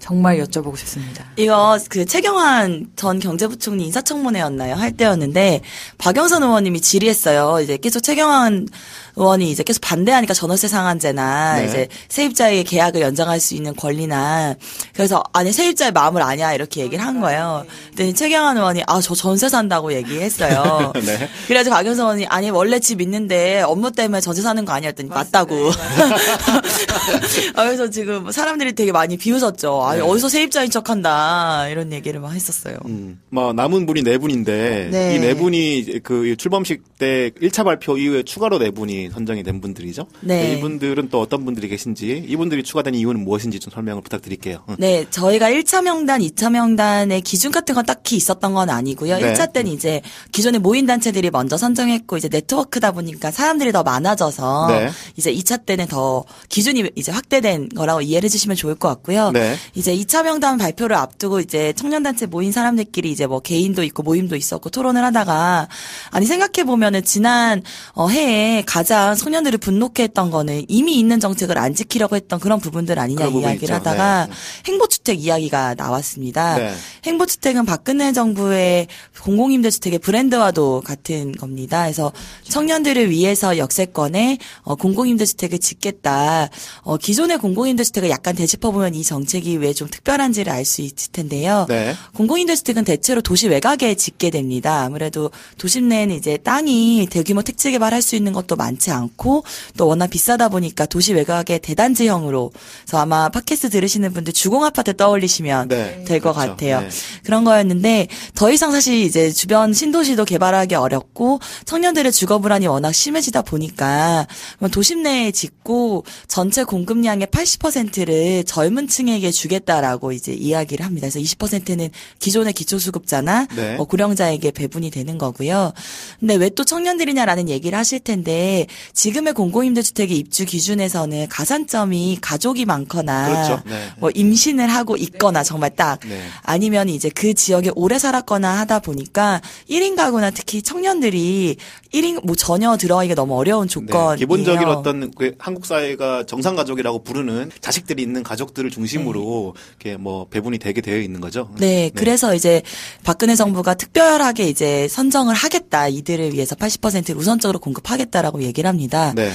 [0.00, 1.24] 정말 여쭤보고 싶습니다.
[1.36, 4.74] 이거 그 최경환 전 경제부총리 인사청문회였나요?
[4.74, 5.62] 할 때였는데
[5.96, 7.60] 박영선 의원님이 질의했어요.
[7.62, 8.68] 이제 계속 최경환
[9.16, 11.66] 의원이 이제 계속 반대하니까 전월세 상한제나 네.
[11.66, 14.56] 이제 세입자의 계약을 연장할 수 있는 권리나
[14.92, 17.64] 그래서 아니 세입자의 마음을 아냐 이렇게 얘기를 한 거예요.
[17.96, 20.92] 근데 최경환 의원이 아 저 전세 산다고 얘기했어요.
[21.04, 21.28] 네.
[21.46, 25.70] 그래가지고 박영선 의원이 아니 원래 집 있는데 업무 때문에 전세 사는 거 아니었더니 맞다고.
[27.54, 29.82] 아, 그래서 지금 사람들이 되게 많이 비웃었죠.
[29.84, 30.00] 아, 네.
[30.00, 32.78] 어디서 세입자인 척한다 이런 얘기를 막 했었어요.
[32.86, 35.16] 음, 뭐 남은 분이 네 분인데 네.
[35.16, 40.06] 이네 분이 그 출범식 때 1차 발표 이후에 추가로 네 분이 선정이 된 분들이죠.
[40.20, 40.54] 네.
[40.54, 44.64] 이분들은 또 어떤 분들이 계신지 이분들이 추가된 이유는 무엇인지 좀 설명을 부탁드릴게요.
[44.66, 44.74] 어.
[44.78, 49.18] 네, 저희가 1차 명단, 2차 명단의 기준 같은 건 딱히 있었던 건 아니고요.
[49.18, 49.32] 네.
[49.32, 54.90] 1차 때는 이제 기존의 모인 단체들이 먼저 선정했고 이제 네트워크다 보니까 사람들이 더 많아져서 네.
[55.16, 59.30] 이제 2차 때는 더 기준이 이제 확대된 거라고 이해를 해 주시면 좋을 것 같고요.
[59.32, 59.56] 네.
[59.74, 64.36] 이제 2차 명단 발표를 앞두고 이제 청년 단체 모인 사람들끼리 이제 뭐 개인도 있고 모임도
[64.36, 65.68] 있었고 토론을 하다가
[66.10, 67.62] 아니 생각해 보면은 지난
[67.92, 72.98] 어, 해에 가장 청년들을 분노케 했던 거는 이미 있는 정책을 안 지키려고 했던 그런 부분들
[72.98, 73.74] 아니냐 이야기를 있죠.
[73.74, 74.32] 하다가 네.
[74.66, 76.56] 행보주택 이야기가 나왔습니다.
[76.56, 76.72] 네.
[77.04, 78.86] 행보주택은 박근혜 정부의
[79.22, 81.82] 공공임대주택의 브랜드와도 같은 겁니다.
[81.82, 82.12] 그래서
[82.48, 86.48] 청년들을 위해서 역세권에 어, 공공임대주택을 짓겠다.
[86.82, 91.66] 어, 기존의 공공임대주택을 약간 되짚어보면 이 정책이 왜 좀 특별한지를 알 수 있을 텐데요.
[91.68, 91.94] 네.
[92.14, 94.82] 공공임대주택은 대체로 도시 외곽에 짓게 됩니다.
[94.82, 99.44] 아무래도 도심 내에는 이제 땅이 대규모 택지 개발할 수 있는 것도 많지 않고
[99.76, 105.68] 또 워낙 비싸다 보니까 도시 외곽의 대단지형으로 그래서 아마 팟캐스트 들으시는 분들 주공 아파트 떠올리시면
[105.68, 106.04] 네.
[106.06, 106.50] 될것 그렇죠.
[106.52, 106.80] 같아요.
[106.80, 106.88] 네.
[107.24, 113.42] 그런 거였는데 더 이상 사실 이제 주변 신도시도 개발하기 어렵고 청년들의 주거 불안이 워낙 심해지다
[113.42, 114.26] 보니까
[114.72, 121.08] 도심 내에 짓고 전체 공급량의 80%를 젊은 층에게 주겠다라고 이제 이야기를 합니다.
[121.10, 123.76] 그래서 20%는 기존의 기초수급자나 네.
[123.76, 125.72] 뭐 고령자에게 배분이 되는 거고요.
[126.20, 133.62] 근데 왜 또 청년들이냐라는 얘기를 하실 텐데 지금의 공공임대주택의 입주 기준에서는 가산점이 가족이 많거나 그렇죠.
[133.66, 133.90] 네.
[133.98, 136.22] 뭐 임신을 하고 있거나 정말 딱 네.
[136.42, 141.56] 아니면 이제 그 지역에 오래 살았거나 하다 보니까 1인 가구나 특히 청년들이
[141.92, 144.10] 1인 뭐 전혀 들어가기가 너무 어려운 조건이에요.
[144.12, 150.26] 네, 기본적인 어떤 그 한국 사회가 정상 가족이라고 부르는 자식들이 있는 가족들을 중심으로 이렇게 뭐
[150.28, 151.50] 배분이 되게 되어 있는 거죠.
[151.58, 152.62] 네, 그래서 이제
[153.04, 155.88] 박근혜 정부가 특별하게 이제 선정을 하겠다.
[155.88, 159.12] 이들을 위해서 80%를 우선적으로 공급하겠다라고 얘기를 합니다.
[159.14, 159.30] 네.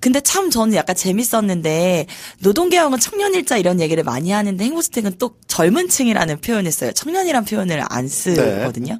[0.00, 2.06] 근데 참 저는 약간 재밌었는데
[2.40, 6.92] 노동개혁은 청년일자 이런 얘기를 많이 하는데 행복주택은 또 젊은 층이라는 표현을 써요.
[6.92, 8.98] 청년이란 표현을 안 쓰거든요.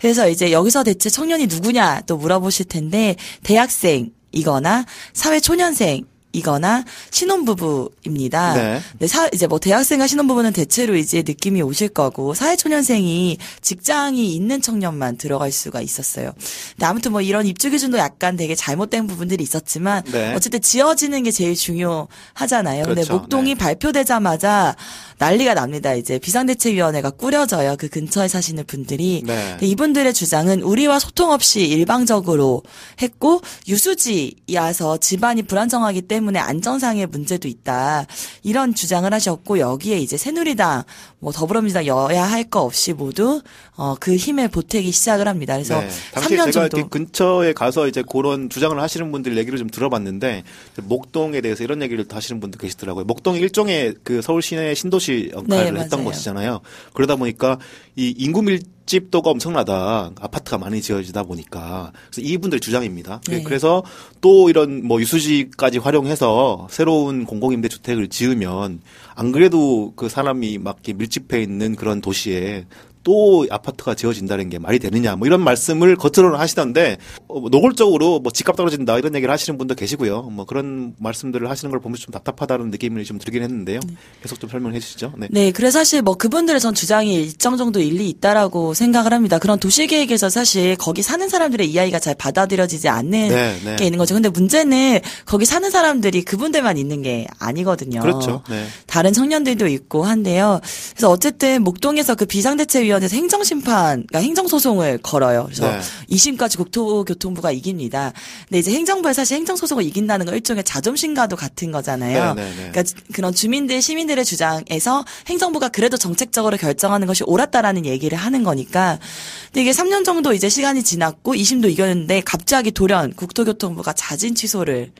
[0.00, 8.54] 그래서 이제 여기서 대체 청년이 누구냐 또 물어보실 텐데 대학생이거나 사회 초년생 이거나 신혼부부입니다.
[8.54, 8.80] 네.
[8.98, 15.16] 네, 사, 이제 뭐 대학생과 신혼부부는 대체로 이제 느낌이 오실 거고 사회초년생이 직장이 있는 청년만
[15.16, 16.32] 들어갈 수가 있었어요.
[16.72, 20.34] 근데 아무튼 뭐 이런 입주 기준도 약간 되게 잘못된 부분들이 있었지만 네.
[20.34, 22.84] 어쨌든 지어지는 게 제일 중요하잖아요.
[22.84, 23.14] 근데 그렇죠.
[23.14, 23.58] 목동이 네.
[23.58, 24.76] 발표되자마자
[25.16, 25.94] 난리가 납니다.
[25.94, 27.76] 이제 비상대책위원회가 꾸려져요.
[27.78, 29.22] 그 근처에 사시는 분들이.
[29.26, 29.50] 네.
[29.52, 32.62] 근데 이분들의 주장은 우리와 소통 없이 일방적으로
[33.00, 38.06] 했고 유수지라서 집안이 불안정하기 때문에 안전상의 문제도 있다.
[38.42, 40.82] 이런 주장을 하셨고 여기에 이제 새누리당,
[41.20, 43.42] 뭐 더불어민주당 여야 할 거 없이 모두
[43.76, 45.54] 어, 그 힘을 보태기 시작을 합니다.
[45.54, 45.88] 그래서 네.
[46.14, 46.88] 당시에 3년 제가 정도.
[46.88, 50.44] 근처에 가서 이제 그런 주장을 하시는 분들 얘기를 좀 들어봤는데
[50.84, 53.04] 목동에 대해서 이런 얘기를 또 하시는 분도 계시더라고요.
[53.04, 56.04] 목동이 일종의 그 서울 시내 신도시 역할을 네, 했던 맞아요.
[56.10, 56.60] 곳이잖아요.
[56.94, 57.58] 그러다 보니까
[57.96, 60.10] 이 인구 밀 집도가 엄청나다.
[60.18, 63.20] 아파트가 많이 지어지다 보니까 그래서 이분들 주장입니다.
[63.28, 63.42] 네.
[63.42, 63.84] 그래서
[64.22, 68.80] 또 이런 뭐 유수지까지 활용해서 새로운 공공임대 주택을 지으면
[69.14, 72.64] 안 그래도 그 사람이 막 이렇게 밀집해 있는 그런 도시에
[73.08, 78.30] 또 아파트가 지어진다는 게 말이 되느냐 뭐 이런 말씀을 겉으로는 하시던데 어, 뭐 노골적으로 뭐
[78.30, 80.24] 집값 떨어진다 이런 얘기를 하시는 분도 계시고요.
[80.24, 83.80] 뭐 그런 말씀들을 하시는 걸 보면서 좀 답답하다는 느낌이 좀 들긴 했는데요.
[84.22, 85.14] 계속 좀 설명해 주시죠.
[85.16, 85.28] 네.
[85.30, 89.38] 네, 그래서 사실 뭐 그분들의 전 주장이 일정 정도 일리 있다라고 생각을 합니다.
[89.38, 93.76] 그런 도시 계획에서 사실 거기 사는 사람들의 이야기가 잘 받아들여지지 않는 네, 네.
[93.76, 94.12] 게 있는 거죠.
[94.12, 98.00] 근데 문제는 거기 사는 사람들이 그분들만 있는 게 아니거든요.
[98.00, 98.42] 그렇죠.
[98.50, 98.66] 네.
[98.86, 100.60] 다른 청년들도 있고 한데요.
[100.90, 105.44] 그래서 어쨌든 목동에서 그 비상대책위원 회에서 행정심판, 그러니까 행정소송을 걸어요.
[105.44, 105.80] 그래서 네.
[106.10, 108.12] 2심까지 국토교통부가 이깁니다.
[108.48, 112.34] 근데 이제 행정부에 사실 행정소송을 이긴다는 건 일종의 자존심과도 같은 거잖아요.
[112.34, 112.70] 네, 네, 네.
[112.70, 112.82] 그러니까
[113.12, 118.98] 그런 주민들, 시민들의 주장에서 행정부가 그래도 정책적으로 결정하는 것이 옳았다라는 얘기를 하는 거니까.
[119.46, 124.92] 근데 이게 3년 정도 이제 시간이 지났고 2심도 이겼는데 갑자기 돌연 국토교통부가 자진 취소를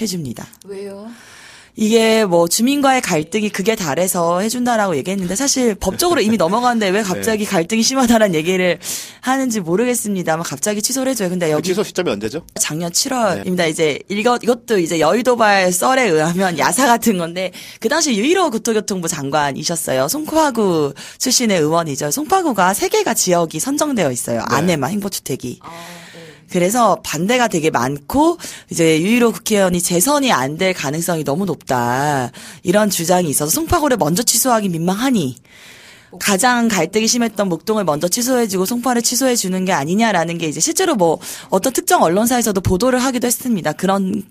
[0.00, 0.46] 해줍니다.
[0.66, 1.08] 왜요?
[1.76, 7.82] 이게 뭐 주민과의 갈등이 극에 달해서 해준다라고 얘기했는데 사실 법적으로 이미 넘어갔는데 왜 갑자기 갈등이
[7.82, 8.78] 심하다는 얘기를
[9.20, 11.30] 하는지 모르겠습니다만 갑자기 취소를 해줘요.
[11.30, 12.46] 근데 그 여기 취소 시점이 언제죠?
[12.60, 13.68] 작년 7월입니다.
[13.68, 20.08] 이제 이것 이것도 이제 여의도발 썰에 의하면 야사 같은 건데 그 당시 유일호 국토교통부 장관이셨어요.
[20.08, 22.10] 송파구 출신의 의원이죠.
[22.10, 24.42] 송파구가 세 개가 지역이 선정되어 있어요.
[24.46, 25.58] 안에만 행보주택이.
[26.54, 28.38] 그래서 반대가 되게 많고
[28.70, 32.30] 이제 유일호 국회의원이 재선이 안 될 가능성이 너무 높다.
[32.62, 35.34] 이런 주장이 있어서 송파구를 먼저 취소하기 민망하니
[36.18, 41.18] 가장 갈등이 심했던 목동을 먼저 취소해주고 송파를 취소해주는 게 아니냐라는 게 이제 실제로 뭐
[41.50, 43.72] 어떤 특정 언론사에서도 보도를 하기도 했습니다.
[43.72, 44.22] 그런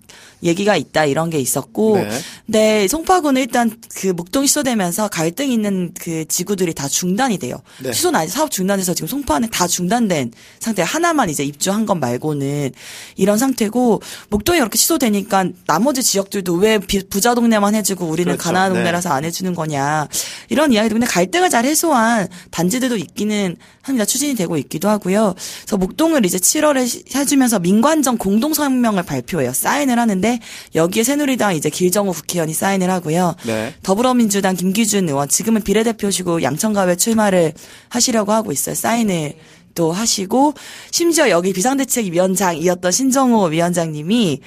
[0.42, 2.10] 얘기가 있다 이런 게 있었고, 네.
[2.46, 7.56] 네, 송파구는 일단 그 목동이 취소되면서 갈등 있는 그 지구들이 다 중단이 돼요.
[7.82, 7.92] 네.
[7.92, 10.82] 취소는 아니 사업 중단돼서 지금 송파는 다 중단된 상태.
[10.82, 12.72] 하나만 이제 입주한 것 말고는
[13.16, 18.42] 이런 상태고 목동이 이렇게 취소되니까 나머지 지역들도 왜 비- 부자 동네만 해주고 우리는 그렇죠.
[18.44, 18.78] 가난한 네.
[18.80, 20.08] 동네라서 안 해주는 거냐
[20.50, 24.04] 이런 이야기도 근데 갈등을 잘 해 소한 단지들도 있기는 합니다.
[24.04, 25.34] 추진이 되고 있기도 하고요.
[25.62, 29.52] 그래서 목동을 이제 7월에 시- 해주면서 민관정 공동성명을 발표해요.
[29.52, 30.38] 사인을 하는데
[30.74, 33.34] 여기에 새누리당 이제 길정호 국회의원이 사인을 하고요.
[33.46, 33.74] 네.
[33.82, 37.52] 더불어민주당 김기준 의원 지금은 비례대표시고 양천갑에 출마를
[37.88, 38.74] 하시려고 하고 있어요.
[38.74, 39.34] 사인을
[39.74, 40.54] 또 하시고
[40.92, 44.40] 심지어 여기 비상대책위원장이었던 신정호 위원장님이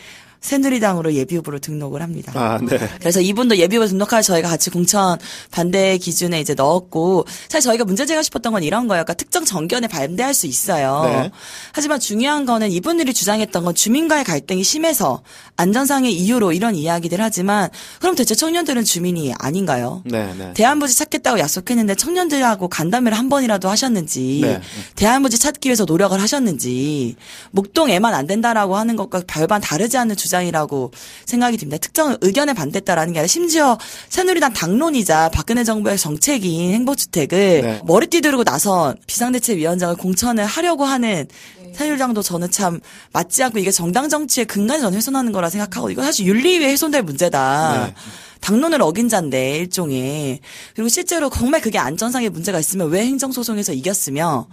[0.47, 2.31] 새누리당으로 예비후보로 등록을 합니다.
[2.35, 2.77] 아, 네.
[2.99, 5.19] 그래서 이분도 예비후보 등록할 저희가 같이 공천
[5.51, 9.03] 반대 기준에 이제 넣었고 사실 저희가 문제제기하고 싶었던 건 이런 거예요.
[9.03, 11.01] 그러니까 특정 정견에 반대할 수 있어요.
[11.03, 11.31] 네.
[11.73, 15.21] 하지만 중요한 거는 이분들이 주장했던 건 주민과의 갈등이 심해서
[15.57, 20.01] 안전상의 이유로 이런 이야기들 하지만 그럼 대체 청년들은 주민이 아닌가요?
[20.05, 20.53] 네, 네.
[20.53, 24.61] 대한부지 찾겠다고 약속했는데 청년들하고 간담회를 한 번이라도 하셨는지 네.
[24.95, 27.17] 대한부지 찾기 위해서 노력을 하셨는지
[27.51, 30.91] 목동에만 안 된다라고 하는 것과 별반 다르지 않는 주장 이라고
[31.25, 31.77] 생각이 듭니다.
[31.79, 33.77] 특정 의견에 반대했다라는 게 아니라 심지어
[34.09, 37.81] 새누리당 당론이자 박근혜 정부의 정책인 행복주택을 네.
[37.85, 41.27] 머리띠 두르고 나선 비상대책위원장을 공천을 하려고 하는
[41.73, 42.79] 새누리당도 저는 참
[43.13, 47.87] 맞지 않고 이게 정당 정치의 근간을 저는 훼손하는 거라 생각하고 이거 사실 윤리위에 훼손될 문제다.
[47.87, 47.93] 네.
[48.41, 50.39] 당론을 어긴 자인데 일종의
[50.75, 54.47] 그리고 실제로 정말 그게 안전상의 문제가 있으면 왜 행정소송에서 이겼으며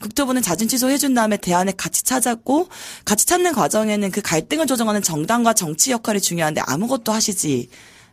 [0.00, 2.68] 국토부는 자진 취소해준 다음에 대안을 같이 찾았고
[3.04, 7.68] 같이 찾는 과정에는 그 갈등을 조정하는 정당과 정치 역할이 중요한데 아무것도 하시지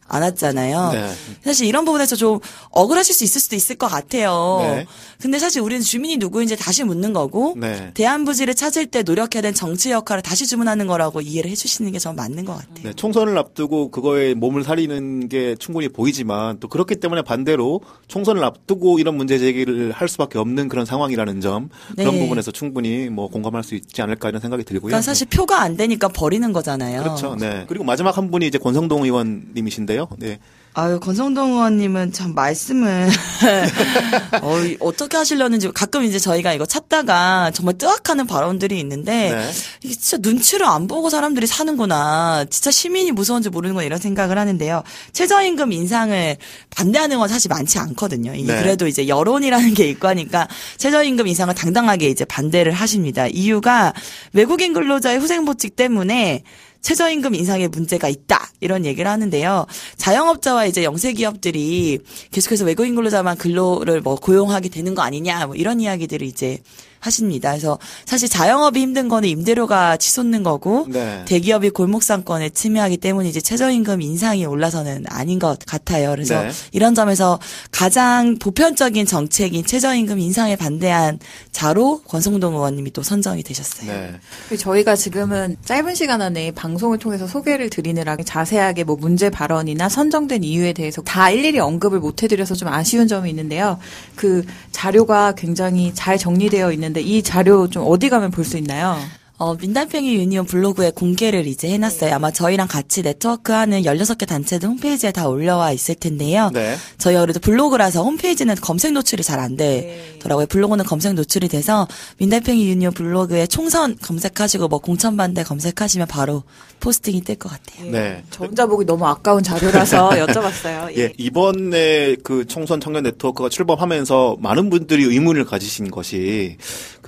[0.08, 0.92] 않았잖아요.
[0.94, 1.12] 네.
[1.44, 2.40] 사실 이런 부분에서 좀
[2.72, 4.60] 억울하실 수 있을 수도 있을 것 같아요.
[4.62, 4.86] 네.
[5.22, 7.92] 근데 사실 우리는 주민이 누구인지 다시 묻는 거고 네.
[7.94, 12.46] 대안부지를 찾을 때 노력해야 되는 정치 역할을 다시 주문하는 거라고 이해를 해주시는 게 전 맞는
[12.46, 12.84] 것 같아요.
[12.84, 19.00] 네, 총선을 앞두고 그거에 몸을 사리는 게 충분히 보이지만 또 그렇기 때문에 반대로 총선을 앞두고
[19.00, 22.20] 이런 문제 제기를 할 수밖에 없는 그런 상황이라는 점 그런 네.
[22.22, 24.90] 부분에서 충분히 뭐 공감할 수 있지 않을까 이런 생각이 들고요.
[24.90, 27.02] 그러니까 사실 표가 안 되니까 버리는 거잖아요.
[27.02, 27.36] 그렇죠.
[27.36, 27.66] 네.
[27.68, 30.08] 그리고 마지막 한 분이 이제 권성동 의원님이신데 요.
[30.18, 30.40] 네.
[30.80, 33.10] 아유 권성동 의원님은 참 말씀을
[34.44, 39.52] 어, 어떻게 하시려는지 가끔 이제 저희가 이거 찾다가 정말 뜨악하는 발언들이 있는데 네.
[39.82, 42.46] 이게 진짜 눈치를 안 보고 사람들이 사는구나.
[42.52, 44.84] 진짜 시민이 무서운지 모르는 거 이런 생각을 하는데요.
[45.14, 46.38] 최저임금 인상을
[46.70, 48.36] 반대하는 건 사실 많지 않거든요.
[48.36, 48.62] 이게 네.
[48.62, 53.26] 그래도 이제 여론이라는 게 있고 하니까 최저임금 인상을 당당하게 이제 반대를 하십니다.
[53.26, 53.94] 이유가
[54.32, 56.44] 외국인 근로자의 후생보직 때문에
[56.82, 59.66] 최저임금 인상에 문제가 있다 이런 얘기를 하는데요.
[59.98, 62.00] 자영업자와 이제 영세 기업들이
[62.32, 66.60] 계속해서 외국인 근로자만 근로를 뭐 고용하게 되는 거 아니냐 뭐 이런 이야기들을 이제
[67.00, 67.52] 하십니다.
[67.52, 71.24] 그래서 사실 자영업이 힘든 거는 임대료가 치솟는 거고 네.
[71.26, 76.12] 대기업이 골목 상권을 침해하기 때문에 이제 최저임금 인상이 올라서는 아닌 것 같아요.
[76.12, 76.50] 그래서 네.
[76.72, 77.40] 이런 점에서
[77.72, 81.20] 가장 보편적인 정책인 최저임금 인상에 반대한
[81.52, 83.92] 자로 권성동 의원님이 또 선정이 되셨어요.
[83.92, 84.14] 네.
[84.48, 90.44] 그리고 저희가 지금은 짧은 시간 안에 방송을 통해서 소개를 드리느라 자세하게 뭐 문제 발언이나 선정된
[90.44, 93.80] 이유에 대해서 다 일일이 언급을 못 해드려서 좀 아쉬운 점이 있는데요.
[94.16, 98.98] 그 자료가 굉장히 잘 정리되어 있는데 이 자료 좀 어디 가면 볼 수 있나요?
[99.40, 102.12] 어, 민달팽이 유니온 블로그에 공개를 이제 해놨어요.
[102.16, 106.50] 아마 저희랑 같이 네트워크하는 16개 단체들 홈페이지에 다 올라와 있을 텐데요.
[106.56, 106.76] 네.
[106.98, 110.48] 저희가 그래도 블로그라서 홈페이지는 검색 노출이 잘 안 되더라고요.
[110.48, 116.42] 블로그는 검색 노출이 돼서 민달팽이 유니온 블로그에 총선 검색하시고 뭐 공천반대 검색하시면 바로
[116.80, 117.92] 포스팅이 뜰 것 같아요.
[117.92, 118.24] 네.
[118.32, 120.98] 저 혼자 보기 너무 아까운 자료라서 여쭤봤어요.
[120.98, 126.58] 예, 이번에 그 총선 청년 네트워크가 출범하면서 많은 분들이 의문을 가지신 것이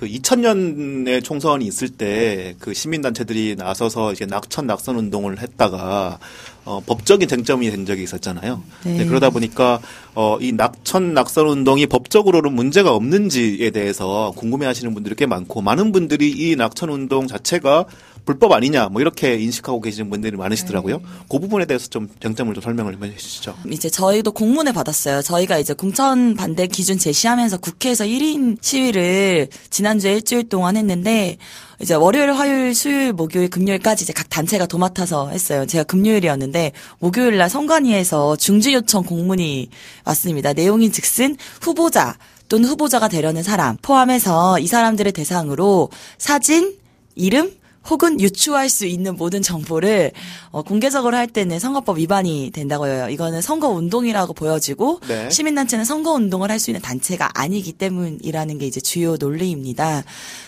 [0.00, 6.18] 그 2000년에 총선이 있을 때 그 시민단체들이 나서서 이제 낙천 낙선 운동을 했다가
[6.64, 8.62] 어, 법적인 쟁점이 된 적이 있었잖아요.
[8.84, 8.98] 네.
[8.98, 9.80] 네, 그러다 보니까
[10.14, 16.30] 어, 이 낙천 낙선 운동이 법적으로는 문제가 없는지에 대해서 궁금해하시는 분들이 꽤 많고 많은 분들이
[16.30, 17.86] 이 낙천 운동 자체가
[18.24, 21.00] 불법 아니냐 뭐 이렇게 인식하고 계시는 분들이 많으시더라고요.
[21.28, 23.56] 그 부분에 대해서 좀 쟁점을 좀 설명을 좀 해주시죠.
[23.70, 25.22] 이제 저희도 공문을 받았어요.
[25.22, 31.38] 저희가 이제 공천 반대 기준 제시하면서 국회에서 1인 시위를 지난주에 일주일 동안 했는데
[31.80, 35.64] 이제 월요일, 화요일, 수요일, 목요일, 금요일까지 이제 각 단체가 도맡아서 했어요.
[35.64, 39.70] 제가 금요일이었는데 목요일 날 선관위에서 중지 요청 공문이
[40.04, 40.52] 왔습니다.
[40.52, 42.16] 내용인 즉슨 후보자
[42.48, 45.88] 또는 후보자가 되려는 사람 포함해서 이 사람들을 대상으로
[46.18, 46.76] 사진
[47.14, 47.50] 이름
[47.90, 50.12] 혹은 유추할 수 있는 모든 정보를
[50.52, 53.08] 어, 공개적으로 할 때는 선거법 위반이 된다고 해요.
[53.10, 55.28] 이거는 선거 운동이라고 보여지고 네.
[55.28, 60.04] 시민단체는 선거 운동을 할 수 있는 단체가 아니기 때문이라는 게 이제 주요 논리입니다.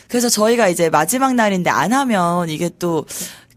[0.08, 3.06] 그래서 저희가 이제 마지막 날인데 안 하면 이게 또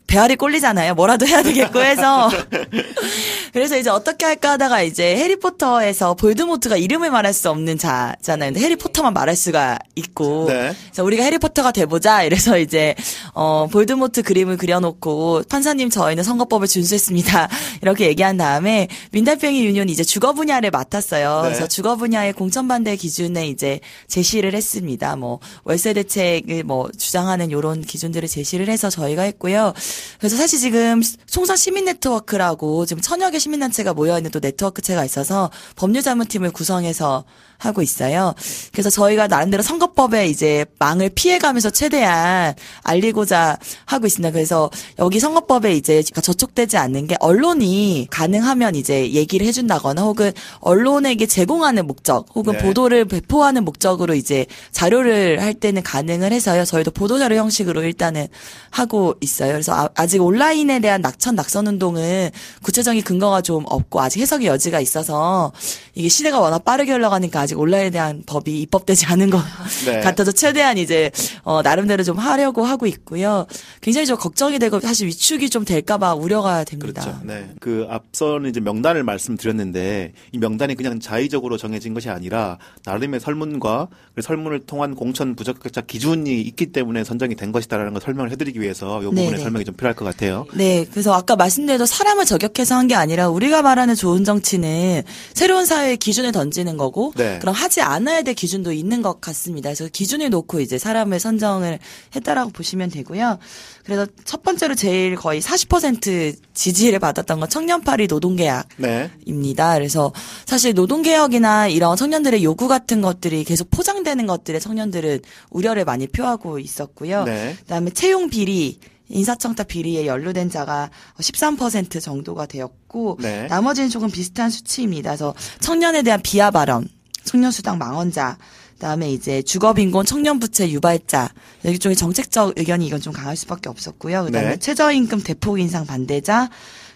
[0.08, 0.96] 배알이 꼴리잖아요.
[0.96, 2.30] 뭐라도 해야 되겠고 해서.
[3.56, 8.52] 그래서 이제 어떻게 할까 하다가 이제 해리포터에서 볼드모트가 이름을 말할 수 없는 자잖아요.
[8.52, 10.48] 근데 해리포터만 말할 수가 있고.
[10.50, 10.74] 네.
[10.88, 12.24] 그래서 우리가 해리포터가 돼보자.
[12.24, 12.96] 이래서 이제,
[13.34, 17.48] 어, 볼드모트 그림을 그려놓고 판사님 저희는 선거법을 준수했습니다.
[17.82, 21.44] 이렇게 얘기한 다음에 민달팽이 유니온이 이제 주거 분야를 맡았어요.
[21.44, 21.48] 네.
[21.48, 25.16] 그래서 주거 분야의 공천 반대 기준에 이제 제시를 했습니다.
[25.16, 29.72] 뭐 월세 대책을 뭐 주장하는 요런 기준들을 제시를 해서 저희가 했고요.
[30.20, 35.52] 그래서 사실 지금 송산 시민 네트워크라고 지금 천여 개 시민단체가 모여 있는 또 네트워크체가 있어서
[35.76, 37.26] 법률자문팀을 구성해서
[37.58, 38.34] 하고 있어요.
[38.72, 44.32] 그래서 저희가 나름대로 선거법에 이제 망을 피해가면서 최대한 알리고자 하고 있습니다.
[44.32, 51.88] 그래서 여기 선거법에 이제 저촉되지 않는 게 언론이 가능하면 이제 얘기를 해준다거나 혹은 언론에게 제공하는
[51.88, 52.60] 목적 혹은 네.
[52.60, 56.66] 보도를 배포하는 목적으로 이제 자료를 할 때는 가능을 해서요.
[56.66, 58.28] 저희도 보도자료 형식으로 일단은
[58.70, 59.54] 하고 있어요.
[59.54, 62.30] 그래서 아- 아직 온라인에 대한 낙천 낙선 운동은
[62.62, 65.52] 구체적인 근거가 좀 없고 아직 해석의 여지가 있어서
[65.94, 69.40] 이게 시대가 워낙 빠르게 흘러가니까 아직 온라인에 대한 법이 입법되지 않은 것
[69.86, 70.00] 네.
[70.02, 71.12] 같아서 최대한 이제
[71.44, 73.46] 어 나름대로 좀 하려고 하고 있고요.
[73.82, 77.02] 굉장히 좀 걱정이 되고 사실 위축이 좀 될까봐 우려가 됩니다.
[77.04, 77.20] 그렇죠.
[77.24, 77.50] 네.
[77.60, 84.22] 그 앞서는 이제 명단을 말씀드렸는데 이 명단이 그냥 자의적으로 정해진 것이 아니라 나름의 설문과 그
[84.22, 89.06] 설문을 통한 공천 부적격자 기준이 있기 때문에 선정이 된 것이다라는 걸 설명을 해드리기 위해서 이
[89.06, 89.38] 부분에 네네.
[89.44, 90.46] 설명이 좀 필요할 것 같아요.
[90.54, 95.02] 네, 그래서 아까 말씀드린 사람을 저격해서 한 게 아니라 우리가 말하는 좋은 정치는
[95.34, 97.35] 새로운 사회의 기준을 던지는 거고 네.
[97.40, 99.70] 그럼 하지 않아야 될 기준도 있는 것 같습니다.
[99.70, 101.80] 그래서 기준을 놓고 이제 사람을 선정을
[102.16, 103.40] 했다라고 보시면 되고요.
[103.84, 108.68] 그래서 첫 번째로 제일 거의 40% 지지를 받았던 건 청년파리 노동계약.
[108.78, 109.12] 네.
[109.26, 109.76] 입니다.
[109.76, 110.12] 그래서
[110.46, 117.24] 사실 노동개혁이나 이런 청년들의 요구 같은 것들이 계속 포장되는 것들에 청년들은 우려를 많이 표하고 있었고요.
[117.26, 117.56] 네.
[117.62, 123.48] 그다음에 채용 비리 인사청탁 비리에 연루된 자가 13% 정도가 되었고 네.
[123.48, 125.12] 나머지는 조금 비슷한 수치입니다.
[125.12, 126.88] 그래서 청년에 대한 비하 발언,
[127.26, 128.38] 청년수당 망언자,
[128.76, 131.30] 그다음에 이제 주거빈곤 청년부채 유발자
[131.66, 134.26] 여기 쪽에 정책적 의견이 이건 좀 강할 수밖에 없었고요.
[134.26, 134.58] 그다음에 네.
[134.58, 136.50] 최저임금 대폭 인상 반대자.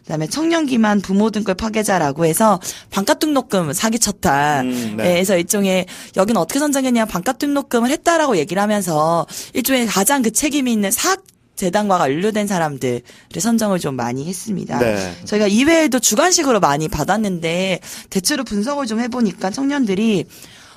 [0.04, 4.62] 그다음에 청년 기만 부모 등급 파괴자라고 해서 반값 등록금 사기쳤다.
[4.62, 5.04] 음, 네.
[5.04, 5.86] 네, 그래서 일종의
[6.18, 11.24] 여기는 어떻게 선정했냐 반값 등록금을 했다라고 얘기를 하면서 일종의 가장 그 책임이 있는 사학
[11.60, 13.02] 재단과 연루된 사람들을
[13.38, 14.80] 선정을 좀 많이 했습니다.
[14.80, 15.14] 네.
[15.26, 20.24] 저희가 이외에도 주관식으로 많이 받았는데 대체로 분석을 좀 해보니까 청년들이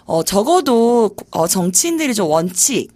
[0.07, 2.90] 어 적어도 어 정치인들이 좀 원칙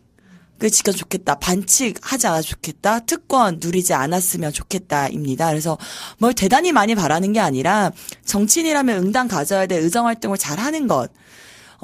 [0.58, 1.36] 그 지켜 좋겠다.
[1.36, 3.00] 반칙 하지 않아 좋겠다.
[3.00, 5.50] 특권 누리지 않았으면 좋겠다입니다.
[5.50, 5.78] 그래서
[6.18, 7.92] 뭘 대단히 많이 바라는 게 아니라
[8.24, 11.12] 정치인이라면 응당 가져야 될 의정 활동을 잘 하는 것.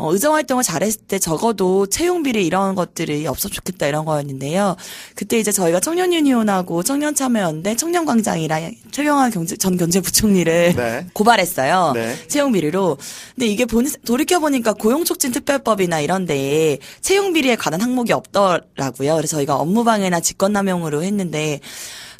[0.02, 4.74] 어, 의정 활동을 잘했을 때 적어도 채용 비리 이런 것들이 없었으면 좋겠다 이런 거였는데요.
[5.14, 11.06] 그때 이제 저희가 청년 유니온하고 청년 참여연대 청년 광장이랑 최경환 경제, 전 경제부총리를 네.
[11.14, 11.92] 고발했어요.
[11.94, 12.16] 네.
[12.26, 12.98] 채용 비리로.
[13.36, 13.64] 근데 이게
[14.04, 19.14] 돌이켜 보니까 고용 촉진 특별법이나 이런데 채용 비리에 관한 항목이 없더라고요.
[19.14, 21.60] 그래서 저희가 업무방해나 직권남용으로 했는데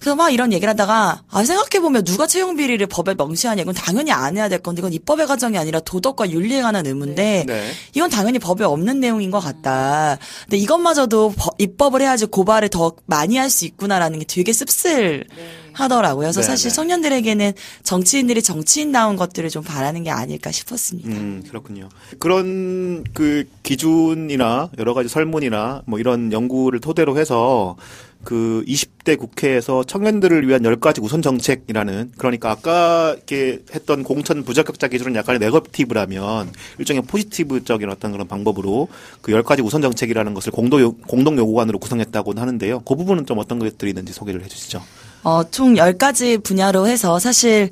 [0.03, 4.37] 그래서 막 이런 얘기를 하다가 아 생각해보면 누가 채용 비리를 법에 명시하냐 이건 당연히 안
[4.37, 7.71] 해야 될 건데 이건 입법의 과정이 아니라 도덕과 윤리에 관한 의무인데 네.
[7.95, 10.19] 이건 당연히 법에 없는 내용인 것 같다.
[10.45, 16.27] 근데 이것마저도 법- 입법을 해야지 고발을 더 많이 할 수 있구나라는 게 되게 씁쓸하더라고요.
[16.27, 16.75] 그래서 네, 사실 네.
[16.75, 21.11] 청년들에게는 정치인들이 정치인다운 것들을 좀 바라는 게 아닐까 싶었습니다.
[21.11, 21.89] 음, 그렇군요.
[22.19, 27.77] 그런 그 기준이나 여러 가지 설문이나 뭐 이런 연구를 토대로 해서
[28.25, 34.89] 그 20 대 국회에서 청년들을 위한 10가지 우선 정책이라는 그러니까 아까 이렇게 했던 공천 부적격자
[34.89, 38.89] 기준은 약간의 네거티브라면 일종의 포지티브적인 어떤 그런 방법으로
[39.21, 42.81] 그 10가지 우선 정책이라는 것을 공동 요- 공동 요구안으로 구성했다고 하는데요.
[42.81, 44.83] 그 부분은 좀 어떤 것들이 있는지 소개를 해 주시죠.
[45.25, 47.71] 어, 총 10가지 분야로 해서 사실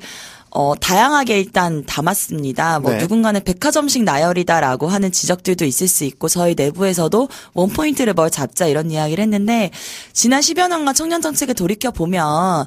[0.51, 2.79] 어, 다양하게 일단 담았습니다.
[2.79, 2.97] 뭐 네.
[2.97, 9.21] 누군가는 백화점식 나열이다라고 하는 지적들도 있을 수 있고 저희 내부에서도 원포인트를 뭘 잡자 이런 이야기를
[9.23, 9.71] 했는데
[10.11, 12.65] 지난 10여 년간 청년 정책을 돌이켜 보면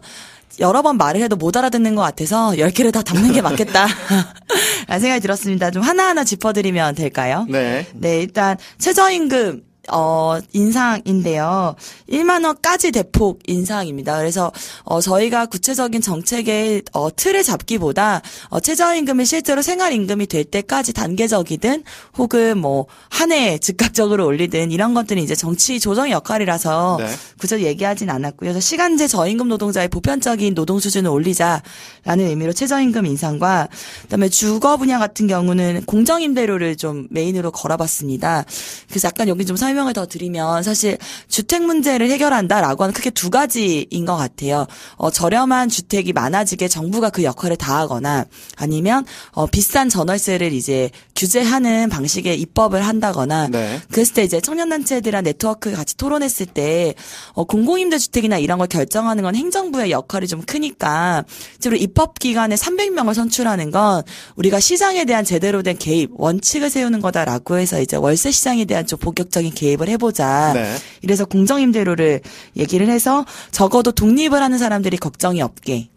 [0.61, 3.87] 여러 번 말을 해도 못 알아듣는 것 같아서 10개를 다 담는 게 맞겠다.
[4.88, 5.70] 라는 생각이 들었습니다.
[5.70, 7.47] 좀 하나하나 짚어드리면 될까요?
[7.49, 7.87] 네.
[7.92, 11.75] 네, 일단 최저임금 어, 인상인데요.
[12.11, 14.18] 1만 원까지 대폭 인상입니다.
[14.18, 14.53] 그래서
[14.85, 21.85] 어, 저희가 구체적인 정책의 어, 틀을 잡기보다 어, 최저임금이 실제로 생활임금이 될 때까지 단계적이든
[22.17, 27.06] 혹은 뭐 한 해에 즉각적으로 올리든 이런 것들은 이제 정치 조정 역할이라서 네.
[27.38, 28.50] 구체적으로 얘기하진 않았고요.
[28.50, 33.69] 그래서 시간제 저임금 노동자의 보편적인 노동 수준을 올리자라는 의미로 최저임금 인상과
[34.02, 38.44] 그 다음에 주거 분야 같은 경우는 공정임대료를 좀 메인으로 걸어봤습니다.
[38.88, 40.98] 그래서 약간 여기 좀 설 명을 더 드리면 사실
[41.29, 44.66] 주택 문제를 해결한다라고 하는 크게 두 가지인 것 같아요.
[44.96, 52.40] 어, 저렴한 주택이 많아지게 정부가 그 역할을 다하거나 아니면 어, 비싼 전월세를 이제 규제하는 방식의
[52.40, 53.81] 입법을 한다거나 네.
[53.90, 56.94] 그랬을 때 이제 청년단체들이랑 네트워크 같이 토론했을 때,
[57.33, 64.02] 어, 공공임대주택이나 이런 걸 결정하는 건 행정부의 역할이 좀 크니까, 실제로 입법기관에 300명을 선출하는 건
[64.37, 68.98] 우리가 시장에 대한 제대로 된 개입, 원칙을 세우는 거다라고 해서 이제 월세 시장에 대한 좀
[68.98, 70.52] 본격적인 개입 을 해보자.
[70.54, 70.77] 네.
[71.02, 72.21] 이래서 공정임대료를
[72.56, 75.88] 얘기를 해서 적어도 독립을 하는 사람들이 걱정이 없게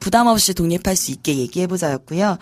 [0.00, 2.38] 부담 없이 독립할 수 있게 얘기해보자였고요.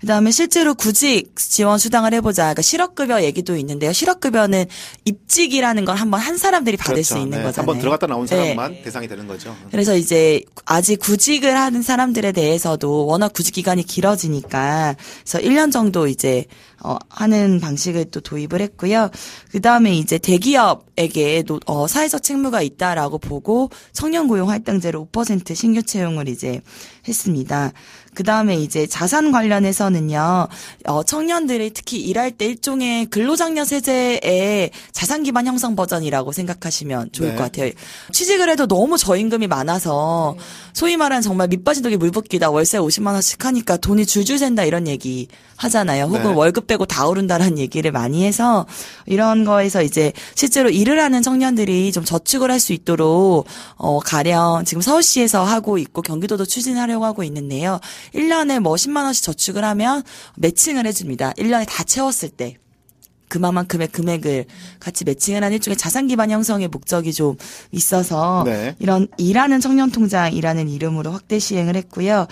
[0.00, 2.44] 그 다음에 실제로 구직 지원 수당을 해보자.
[2.44, 3.92] 그러니까 실업급여 얘기도 있는데요.
[3.92, 4.64] 실업급여는
[5.04, 7.42] 입직이라는 걸 한번 한 사람들이 받을 수 있는 네.
[7.42, 7.58] 거잖아요.
[7.58, 8.36] 한번 들어갔다 나온 네.
[8.36, 9.54] 사람만 대상이 되는 거죠.
[9.70, 16.46] 그래서 이제 아직 구직을 하는 사람들에 대해서도 워낙 구직 기간이 길어지니까 그래서 1년 정도 이제
[16.82, 19.10] 어 하는 방식을 또 도입을 했고요.
[19.50, 25.82] 그 다음에 이제 대기업에게 노, 어 사회적 책무가 있다라고 보고 청년 고용 할당제로 5% 신규
[25.82, 26.60] 채용을 이제
[27.06, 27.72] 했습니다.
[28.14, 30.48] 그 다음에 이제 자산 관련해서는요,
[30.86, 37.36] 어, 청년들이 특히 일할 때 일종의 근로장려 세제의 자산 기반 형성 버전이라고 생각하시면 좋을 네.
[37.36, 37.72] 것 같아요.
[38.12, 40.36] 취직을 해도 너무 저임금이 많아서
[40.72, 44.86] 소위 말하는 정말 밑빠진 독이 물 붓기다 월세 50만 원씩 하니까 돈이 줄줄 샌다 이런
[44.86, 46.04] 얘기 하잖아요.
[46.04, 46.28] 혹은 네.
[46.28, 48.66] 월급 빼고 다 오른다라는 얘기를 많이 해서
[49.06, 53.46] 이런 거에서 이제 실제로 일을 하는 청년들이 좀 저축을 할 수 있도록
[53.76, 57.80] 어 가령 지금 서울시에서 하고 있고 경기도도 추진하려고 하고 있는데요.
[58.14, 60.02] 1년에 뭐 10만 원씩 저축을 하면
[60.36, 61.32] 매칭을 해 줍니다.
[61.38, 62.56] 1년에 다 채웠을 때.
[63.30, 64.44] 그만큼의 금액을
[64.80, 67.36] 같이 매칭을 하는 일종의 자산 기반 형성의 목적이 좀
[67.70, 68.74] 있어서 네.
[68.78, 72.26] 이런 일하는 청년 통장이라는 이름으로 확대 시행을 했고요.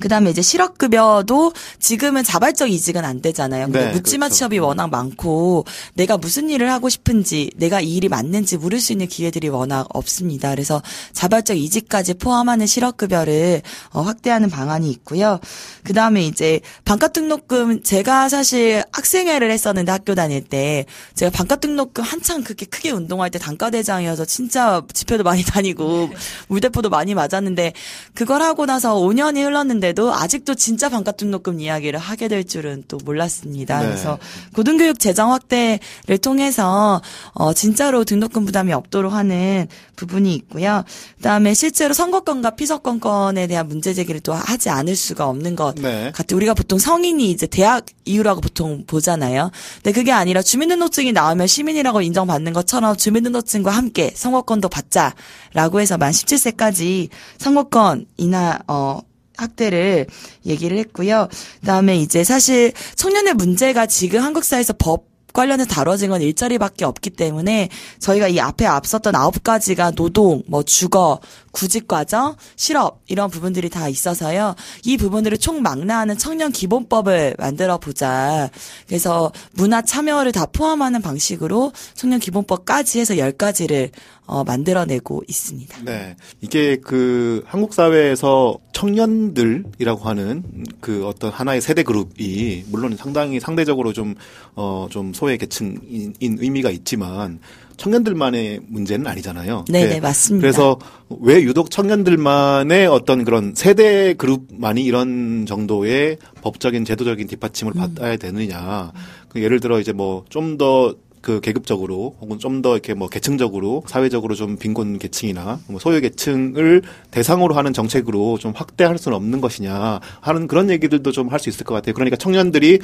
[0.00, 3.66] 그다음에 이제 실업 급여도 지금은 자발적 이직은 안 되잖아요.
[3.66, 4.36] 근데 네, 묻지마 그렇죠.
[4.36, 9.06] 취업이 워낙 많고 내가 무슨 일을 하고 싶은지 내가 이 일이 맞는지 물을 수 있는
[9.06, 10.50] 기회들이 워낙 없습니다.
[10.50, 10.82] 그래서
[11.12, 15.40] 자발적 이직까지 포함하는 실업 급여를 어, 확대하는 방안이 있고요.
[15.82, 22.44] 그다음에 이제 반값 등록금 제가 사실 학생회를 했었는데 학교 다닐 때 제가 반값 등록금 한창
[22.44, 26.10] 그렇게 크게 운동할 때 단과대장이어서 진짜 집회도 많이 다니고
[26.48, 27.72] 물대포도 많이 맞았는데
[28.14, 33.80] 그걸 하고 나서 5년이 흘렀는데도 아직도 진짜 반값 등록금 이야기를 하게 될 줄은 또 몰랐습니다.
[33.80, 33.86] 네.
[33.86, 34.18] 그래서
[34.54, 39.66] 고등교육 재정 확대를 통해서 어 진짜로 등록금 부담이 없도록 하는
[39.96, 40.84] 부분이 있고요.
[41.16, 46.12] 그다음에 실제로 선거권과 피선거권에 대한 문제 제기를 또 하지 않을 수가 없는 것 네.
[46.14, 46.36] 같아요.
[46.36, 49.50] 우리가 보통 성인이 이제 대학 이후라고 보통 보잖아요.
[49.76, 57.08] 근데 그게 아니라 주민등록증이 나오면 시민이라고 인정받는 것처럼 주민등록증과 함께 선거권도 받자라고 해서 만 17세까지
[57.38, 59.00] 선거권이나 어
[59.36, 60.06] 확대를
[60.46, 61.28] 얘기를 했고요.
[61.60, 67.68] 그다음에 이제 사실 청년의 문제가 지금 한국 사회에서 법 관련해서 다뤄진 건 일자리밖에 없기 때문에
[67.98, 71.20] 저희가 이 앞에 앞섰던 아홉 가지가 노동, 뭐 주거,
[71.50, 74.54] 구직 과정, 실업 이런 부분들이 다 있어서요.
[74.84, 78.48] 이 부분들을 총망라하는 청년 기본법을 만들어 보자.
[78.86, 83.90] 그래서 문화 참여를 다 포함하는 방식으로 청년 기본법까지 해서 열 가지를
[84.26, 85.82] 어, 만들어내고 있습니다.
[85.84, 86.16] 네.
[86.40, 90.42] 이게 그 한국 사회에서 청년들이라고 하는
[90.80, 94.14] 그 어떤 하나의 세대 그룹이 물론 상당히 상대적으로 좀,
[94.54, 97.38] 어, 좀 소외 계층인 의미가 있지만
[97.76, 99.64] 청년들만의 문제는 아니잖아요.
[99.68, 100.00] 네네, 네.
[100.00, 100.40] 맞습니다.
[100.40, 100.78] 그래서
[101.20, 107.80] 왜 유독 청년들만의 어떤 그런 세대 그룹만이 이런 정도의 법적인 제도적인 뒷받침을 음.
[107.80, 108.92] 받아야 되느냐.
[109.28, 110.94] 그 예를 들어 이제 뭐 좀 더
[111.24, 116.82] 그 계급적으로 혹은 좀 더 이렇게 뭐 계층적으로 사회적으로 좀 빈곤 계층이나 뭐 소외 계층을
[117.10, 121.64] 대상으로 하는 정책으로 좀 확대할 수는 없는 것이냐 하는 그런 얘기들도 좀 할 수 있을
[121.64, 121.94] 것 같아요.
[121.94, 122.78] 그러니까 청년들이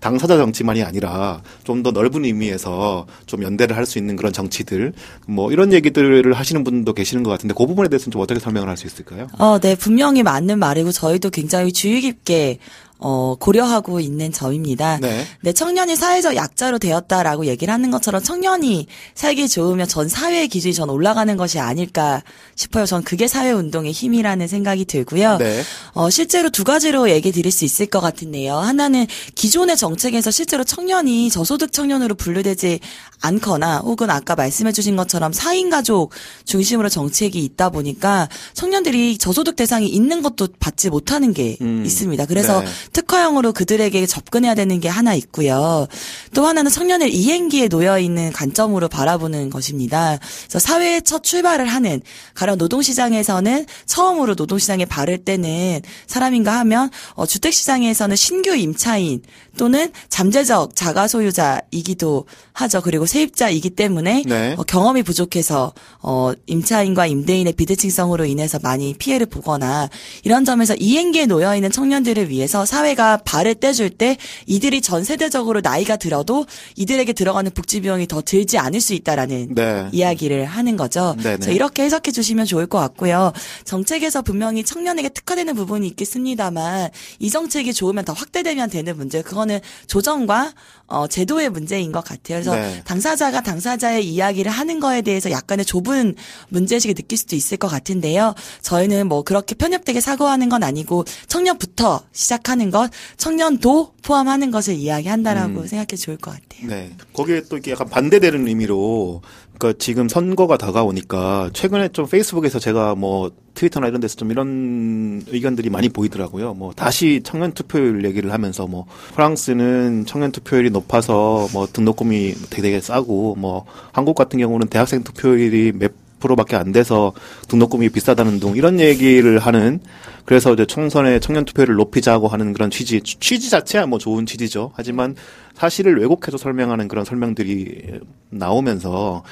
[0.00, 4.92] 당사자 정치만이 아니라 좀 더 넓은 의미에서 좀 연대를 할 수 있는 그런 정치들
[5.26, 8.76] 뭐 이런 얘기들을 하시는 분도 계시는 것 같은데 그 부분에 대해서는 좀 어떻게 설명을 할
[8.76, 9.26] 수 있을까요?
[9.38, 12.58] 어, 네, 분명히 맞는 말이고 저희도 굉장히 주의 깊게
[13.00, 14.98] 어, 고려하고 있는 점입니다.
[15.00, 15.26] 네.
[15.40, 20.90] 네, 청년이 사회적 약자로 되었다라고 얘기를 하는 것처럼 청년이 살기 좋으면 전 사회의 기준이 전
[20.90, 22.22] 올라가는 것이 아닐까
[22.56, 22.86] 싶어요.
[22.86, 25.38] 전 그게 사회 운동의 힘이라는 생각이 들고요.
[25.38, 25.62] 네.
[25.92, 28.56] 어, 실제로 두 가지로 얘기 드릴 수 있을 것 같은데요.
[28.56, 32.80] 하나는 기존의 정책에서 실제로 청년이 저소득 청년으로 분류되지
[33.20, 36.12] 않거나 혹은 아까 말씀해 주신 것처럼 4인 가족
[36.44, 41.84] 중심으로 정책이 있다 보니까 청년들이 저소득 대상이 있는 것도 받지 못하는 게 음.
[41.84, 42.26] 있습니다.
[42.26, 42.66] 그래서 네.
[42.92, 45.86] 특화형으로 그들에게 접근해야 되는 게 하나 있고요.
[46.34, 50.18] 또 하나는 청년을 이행기에 놓여 있는 관점으로 바라보는 것입니다.
[50.44, 52.00] 그래서 사회의 첫 출발을 하는
[52.34, 59.22] 가령 노동시장에서는 처음으로 노동시장에 바를 때는 사람인가 하면 어, 주택시장에서는 신규 임차인
[59.56, 62.80] 또는 잠재적 자가 소유자이기도 하죠.
[62.82, 64.54] 그리고 세입자이기 때문에 네.
[64.56, 69.88] 어, 경험이 부족해서 어, 임차인과 임대인의 비대칭성으로 인해서 많이 피해를 보거나
[70.22, 75.96] 이런 점에서 이행기에 놓여 있는 청년들을 위해서 사회가 발을 떼줄 때 이들이 전 세대적으로 나이가
[75.96, 76.46] 들어도
[76.76, 79.88] 이들에게 들어가는 복지 비용이 더 들지 않을 수 있다라는 네.
[79.90, 81.16] 이야기를 하는 거죠.
[81.18, 83.32] 그래서 이렇게 해석해 주시면 좋을 것 같고요.
[83.64, 89.58] 정책에서 분명히 청년에게 특화되는 부분이 있겠습니다만 이 정책이 좋으면 더 확대되면 되는 문제 그거는
[89.88, 90.52] 조정과
[90.90, 92.42] 어, 제도의 문제인 것 같아요.
[92.42, 92.82] 그래서 네.
[93.00, 96.16] 당사자가 당사자의 이야기를 하는 거에 대해서 약간의 좁은
[96.50, 98.34] 문제의식을 느낄 수도 있을 것 같은데요.
[98.60, 105.66] 저희는 뭐 그렇게 편협되게 사고하는 건 아니고 청년부터 시작하는 것, 청년도 포함하는 것을 이야기한다라고 음.
[105.66, 106.68] 생각해 좋을 것 같아요.
[106.68, 106.90] 네.
[107.14, 109.22] 거기에 또 이게 약간 반대되는 의미로,
[109.60, 115.68] 그러니까 지금 선거가 다가오니까 최근에 좀 페이스북에서 제가 뭐 트위터나 이런 데서 좀 이런 의견들이
[115.68, 116.54] 많이 보이더라고요.
[116.54, 123.34] 뭐 다시 청년 투표율 얘기를 하면서 뭐 프랑스는 청년 투표율이 높아서 뭐 등록금이 되게, 싸고
[123.36, 127.12] 뭐 한국 같은 경우는 대학생 투표율이 몇 프로밖에 안 돼서
[127.48, 129.80] 등록금이 비싸다는 등 이런 얘기를 하는
[130.24, 134.70] 그래서 이제 총선에 청년 투표율을 높이자고 하는 그런 취지 취- 취지 자체야 뭐 좋은 취지죠.
[134.74, 135.16] 하지만
[135.54, 138.00] 사실을 왜곡해서 설명하는 그런 설명들이
[138.30, 139.24] 나오면서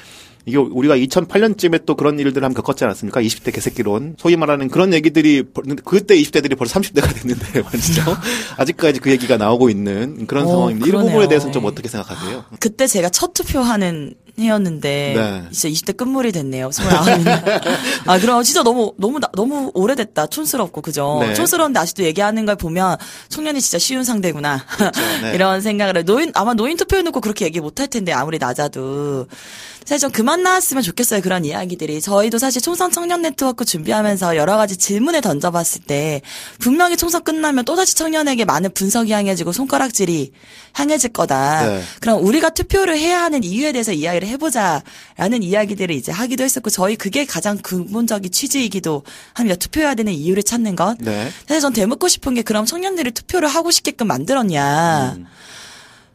[0.45, 3.21] 이게 우리가 2008년쯤에 또 그런 일들을 한번 겪었지 않았습니까?
[3.21, 4.15] 20대 개새끼론.
[4.17, 8.01] 소위 말하는 그런 얘기들이 벌- 그때 20대들이 벌써 30대가 됐는데 말이죠.
[8.57, 10.87] 아직까지 그 얘기가 나오고 있는 그런 어, 상황입니다.
[10.87, 11.11] 이 그러네요.
[11.11, 11.67] 부분에 대해서는 좀 네.
[11.69, 12.45] 어떻게 생각하세요?
[12.59, 15.43] 그때 제가 첫 투표하는 해였는데 네.
[15.51, 16.69] 진짜 20대 끝물이 됐네요.
[16.69, 17.61] 29이면.
[18.07, 20.27] 아, 그럼 진짜 너무 너무 나- 너무 오래됐다.
[20.27, 21.17] 촌스럽고 그죠?
[21.21, 21.33] 네.
[21.33, 22.97] 촌스러운데 아직도 얘기하는 걸 보면
[23.29, 24.65] 청년이 진짜 쉬운 상대구나.
[25.23, 25.33] 네.
[25.35, 26.03] 이런 생각을 해.
[26.03, 29.27] 노인 아마 노인 투표해 놓고 그렇게 얘기 못 할 텐데 아무리 낮아도
[29.85, 31.21] 사실 좀 그만 나왔으면 좋겠어요.
[31.21, 31.99] 그런 이야기들이.
[32.01, 36.21] 저희도 사실 총선 청년 네트워크 준비하면서 여러 가지 질문을 던져봤을 때
[36.59, 40.31] 분명히 총선 끝나면 또 다시 청년에게 많은 분석이 향해지고 손가락질이
[40.73, 41.65] 향해질 거다.
[41.67, 41.81] 네.
[42.01, 47.25] 그럼 우리가 투표를 해야 하는 이유에 대해서 이야기를 해보자라는 이야기들을 이제 하기도 했었고 저희 그게
[47.25, 49.03] 가장 근본적인 취지이기도
[49.33, 49.57] 합니다.
[49.57, 50.97] 투표해야 되는 이유를 찾는 것.
[50.99, 51.29] 네.
[51.47, 55.15] 사실 전 되묻고 싶은 게 그럼 청년들이 투표를 하고 싶게끔 만들었냐.
[55.17, 55.25] 음.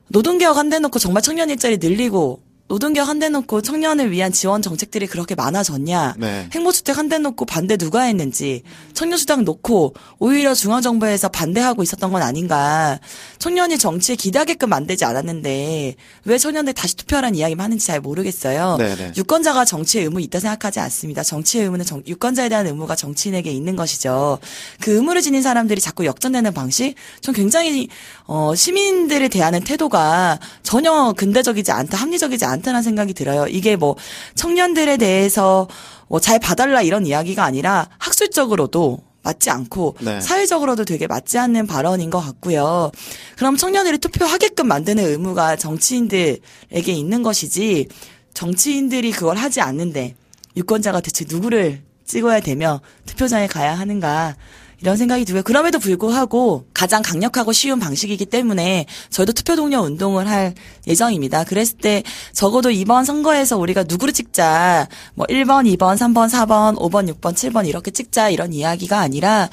[0.08, 5.34] 노동개혁 한대 놓고 정말 청년 일자리 늘리고 노동개혁 한대 놓고 청년을 위한 지원 정책들이 그렇게
[5.34, 6.14] 많아졌냐.
[6.18, 6.48] 네.
[6.52, 8.62] 행보주택 한대 놓고 반대 누가 했는지
[8.94, 12.98] 청년수당 놓고 오히려 중앙정부에서 반대하고 있었던 건 아닌가.
[13.38, 18.76] 청년이 정치에 기대하게끔 만들지 않았는데 왜 청년들 다시 투표하라는 이야기만 하는지 잘 모르겠어요.
[18.78, 19.12] 네네.
[19.16, 21.22] 유권자가 정치의 의무 있다 생각하지 않습니다.
[21.22, 24.38] 정치의 의무는 정- 유권자에 대한 의무가 정치인에게 있는 것이죠.
[24.80, 27.88] 그 의무를 지닌 사람들이 자꾸 역전되는 방식, 전 굉장히
[28.26, 33.46] 어, 시민들을 대하는 태도가 전혀 근대적이지 않다, 합리적이지 않다는 생각이 들어요.
[33.48, 33.96] 이게 뭐
[34.34, 35.68] 청년들에 대해서
[36.08, 40.20] 뭐 잘 봐달라 이런 이야기가 아니라 학술적으로도 맞지 않고 네.
[40.20, 42.92] 사회적으로도 되게 맞지 않는 발언인 것 같고요.
[43.36, 47.88] 그럼 청년들이 투표하게끔 만드는 의무가 정치인들에게 있는 것이지
[48.34, 50.14] 정치인들이 그걸 하지 않는데
[50.56, 54.36] 유권자가 대체 누구를 찍어야 되며 투표장에 가야 하는가
[54.84, 55.44] 이런 생각이 들고요.
[55.44, 60.52] 그럼에도 불구하고 가장 강력하고 쉬운 방식이기 때문에 저희도 투표 동료 운동을 할
[60.86, 61.44] 예정입니다.
[61.44, 62.02] 그랬을 때
[62.34, 67.90] 적어도 이번 선거에서 우리가 누구를 찍자 뭐 1번, 2번, 3번, 4번, 5번, 6번, 7번 이렇게
[67.90, 69.48] 찍자 이런 이야기가 아니라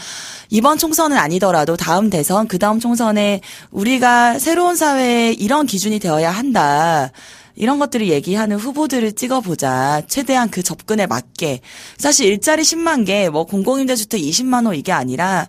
[0.50, 3.40] 이번 총선은 아니더라도 다음 대선, 그 다음 총선에
[3.72, 7.10] 우리가 새로운 사회에 이런 기준이 되어야 한다.
[7.56, 10.04] 이런 것들을 얘기하는 후보들을 찍어보자.
[10.08, 11.60] 최대한 그 접근에 맞게.
[11.98, 15.48] 사실 일자리 10만 개, 뭐 공공임대주택 20만 호 이게 아니라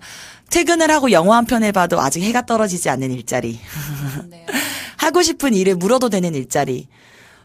[0.50, 3.58] 퇴근을 하고 영화 한 편 해봐도 아직 해가 떨어지지 않는 일자리.
[4.28, 4.46] 네.
[4.98, 6.86] 하고 싶은 일을 물어도 되는 일자리.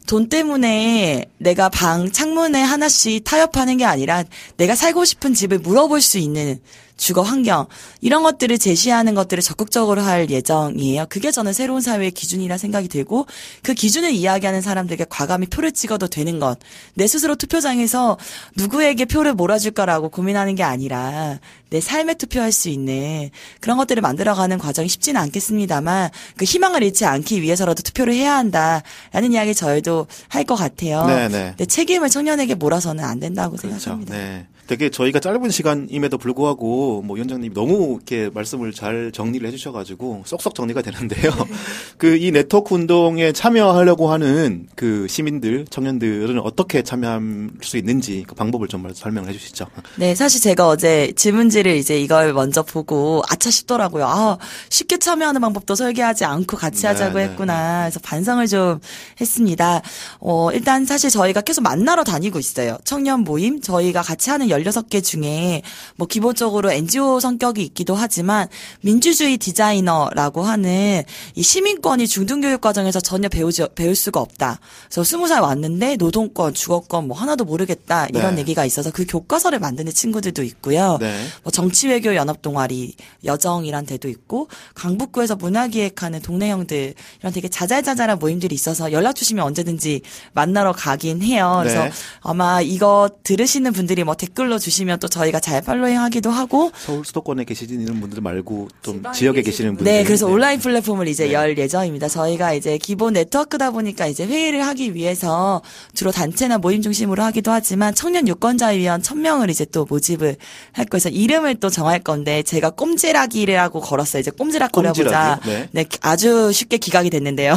[0.07, 4.23] 돈 때문에 내가 방 창문에 하나씩 타협하는 게 아니라
[4.55, 6.59] 내가 살고 싶은 집을 물어볼 수 있는
[6.97, 7.67] 주거 환경
[8.01, 11.05] 이런 것들을 제시하는 것들을 적극적으로 할 예정이에요.
[11.09, 13.27] 그게 저는 새로운 사회의 기준이라 생각이 들고
[13.61, 16.57] 그 기준을 이야기하는 사람들에게 과감히 표를 찍어도 되는 것.
[16.95, 18.17] 내 스스로 투표장에서
[18.55, 21.39] 누구에게 표를 몰아줄까라고 고민하는 게 아니라
[21.69, 23.29] 내 삶에 투표할 수 있는
[23.59, 29.53] 그런 것들을 만들어가는 과정이 쉽지는 않겠습니다만 그 희망을 잃지 않기 위해서라도 투표를 해야 한다라는 이야기
[29.53, 31.05] 저희도 할 것 같아요.
[31.05, 31.29] 네네.
[31.49, 33.77] 근데 책임을 청년에게 몰아서는 안 된다고 그렇죠.
[33.77, 34.15] 생각합니다.
[34.15, 34.47] 네.
[34.67, 40.81] 되게 저희가 짧은 시간임에도 불구하고 뭐 위원장님이 너무 이렇게 말씀을 잘 정리를 해주셔가지고 쏙쏙 정리가
[40.81, 41.31] 되는데요.
[41.97, 48.67] 그 이 네트워크 운동에 참여하려고 하는 그 시민들, 청년들은 어떻게 참여할 수 있는지 그 방법을
[48.67, 49.67] 좀 설명을 해주시죠.
[49.97, 54.05] 네, 사실 제가 어제 질문지를 이제 이걸 먼저 보고 아차 싶더라고요.
[54.05, 54.37] 아,
[54.69, 57.81] 쉽게 참여하는 방법도 설계하지 않고 같이 네, 하자고 네, 했구나.
[57.83, 58.79] 그래서 반성을 좀
[59.21, 59.81] 했습니다.
[60.19, 62.77] 어, 일단 사실 저희가 계속 만나러 다니고 있어요.
[62.83, 65.61] 청년 모임, 저희가 같이 하는 16개 중에
[65.95, 68.47] 뭐 기본적으로 NGO 성격이 있기도 하지만
[68.81, 71.03] 민주주의 디자이너라고 하는
[71.35, 74.59] 이 시민권이 중등교육 과정에서 전혀 배우지, 배울 수가 없다.
[74.89, 78.07] 그래서 20살 왔는데 노동권, 주거권 뭐 하나도 모르겠다.
[78.07, 78.41] 이런 네.
[78.41, 80.97] 얘기가 있어서 그 교과서를 만드는 친구들도 있고요.
[80.99, 81.25] 네.
[81.43, 88.53] 뭐 정치외교 연합 동아리 여정이란 데도 있고 강북구에서 문화기획하는 동네 형들 이런 되게 자잘자잘한 모임들이
[88.55, 90.01] 있어서 연락 주시면 언제든지
[90.33, 91.59] 만나러 가긴 해요.
[91.61, 91.91] 그래서 네.
[92.21, 97.43] 아마 이거 들으시는 분들이 뭐 댓글 로 주시면 또 저희가 잘 팔로잉하기도 하고 서울 수도권에
[97.43, 99.91] 계시는 분들 말고 좀 지역에 계시는 분들.
[99.91, 101.33] 네, 그래서 온라인 플랫폼을 이제 네.
[101.33, 102.07] 열 예정입니다.
[102.07, 105.61] 저희가 이제 기본 네트워크다 보니까 이제 회의를 하기 위해서
[105.93, 110.37] 주로 단체나 모임 중심으로 하기도 하지만 청년 유권자 위원 1000명을 이제 또 모집을
[110.71, 114.21] 할 거여서 이름을 또 정할 건데 제가 꼼지락이라고 걸었어요.
[114.21, 115.39] 이제 꼼지락 거려보자.
[115.43, 115.67] 꼼지락이요?
[115.71, 115.85] 네.
[116.01, 117.55] 아주 쉽게 기각이 됐는데요.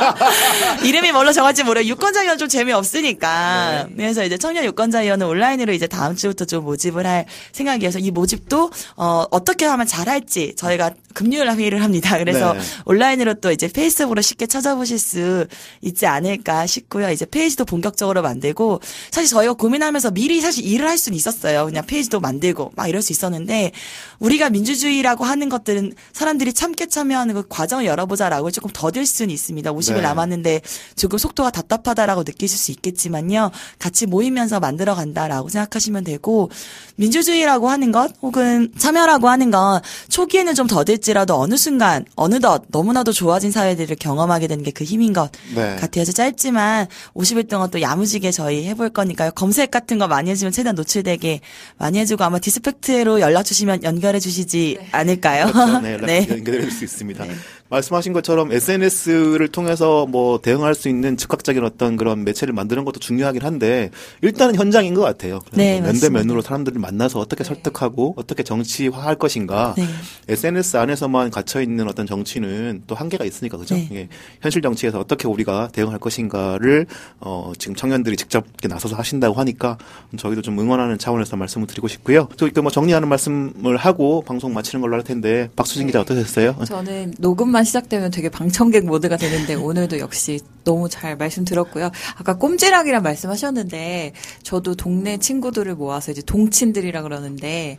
[0.84, 3.88] 이름이 뭘로 정할지 모르요 유권자 위원 좀 재미없으니까.
[3.96, 8.70] 그래서 이제 청년 유권자 위원은 온라인으로 이제 다음 주부터 좀 모집을 할 생각이어서 이 모집도
[8.96, 12.18] 어, 어떻게 하면 잘할지 저희가 금요일 회의를 합니다.
[12.18, 12.60] 그래서 네.
[12.84, 15.46] 온라인으로 또 이제 페이스북으로 쉽게 찾아보실 수
[15.80, 17.10] 있지 않을까 싶고요.
[17.10, 21.66] 이제 페이지도 본격적으로 만들고 사실 저희가 고민하면서 미리 사실 일을 할 수는 있었어요.
[21.66, 23.72] 그냥 페이지도 만들고 막 이럴 수 있었는데
[24.18, 29.72] 우리가 민주주의라고 하는 것들은 사람들이 참게 참여하는 그 과정을 열어보자라고 조금 더딜 수는 있습니다.
[29.72, 30.00] 50일 네.
[30.02, 30.60] 남았는데
[30.96, 33.50] 조금 속도가 답답하다라고 느끼실 수 있겠지만요.
[33.78, 36.50] 같이 모이면서 만들어 간다라고 생각하시면 되고
[36.96, 43.50] 민주주의라고 하는 것 혹은 참여라고 하는 건 초기에는 좀 더딜지라도 어느 순간 어느덧 너무나도 좋아진
[43.52, 45.72] 사회들을 경험하게 되는 게 그 힘인 것 네.
[45.76, 45.88] 같아요.
[45.90, 49.30] 그래서 짧지만 50일 동안 또 야무지게 저희 해볼 거니까요.
[49.32, 51.40] 검색 같은 거 많이 해주면 최대한 노출되게
[51.76, 55.52] 많이 해주고 아마 디스펙트로 연락 주시면 연결해 주시지 않을까요?
[55.52, 55.80] 그렇죠.
[55.80, 57.24] 네, 연락 연결해 수 있습니다.
[57.70, 63.42] 말씀하신 것처럼 SNS를 통해서 뭐 대응할 수 있는 즉각적인 어떤 그런 매체를 만드는 것도 중요하긴
[63.42, 63.90] 한데
[64.22, 65.38] 일단은 현장인 것 같아요.
[65.52, 66.18] 네, 면대 맞습니다.
[66.18, 69.74] 면으로 사람들을 만나서 어떻게 설득하고 어떻게 정치화할 것인가.
[69.78, 69.84] 네.
[70.28, 73.76] SNS 안에서만 gat혀 있는 어떤 정치는 또 한계가 있으니까 그죠?
[73.76, 73.88] 네.
[73.92, 74.08] 예.
[74.42, 76.86] 현실 정치에서 어떻게 우리가 대응할 것인가를
[77.20, 79.78] 어 지금 청년들이 직접 이렇게 나서서 하신다고 하니까
[80.16, 82.28] 저희도 좀 응원하는 차원에서 말씀을 드리고 싶고요.
[82.36, 86.56] 또 이렇게 뭐 정리하는 말씀을 하고 방송 마치는 걸로 할 텐데 박수진 기자 어떠셨어요?
[86.66, 91.90] 저는 녹음만 시작되면 되게 방청객 모드가 되는데 오늘도 역시 너무 잘 말씀 들었고요.
[92.16, 97.78] 아까 꼼지락이란 말씀하셨는데 저도 동네 친구들을 모아서 이제 동친들이라 그러는데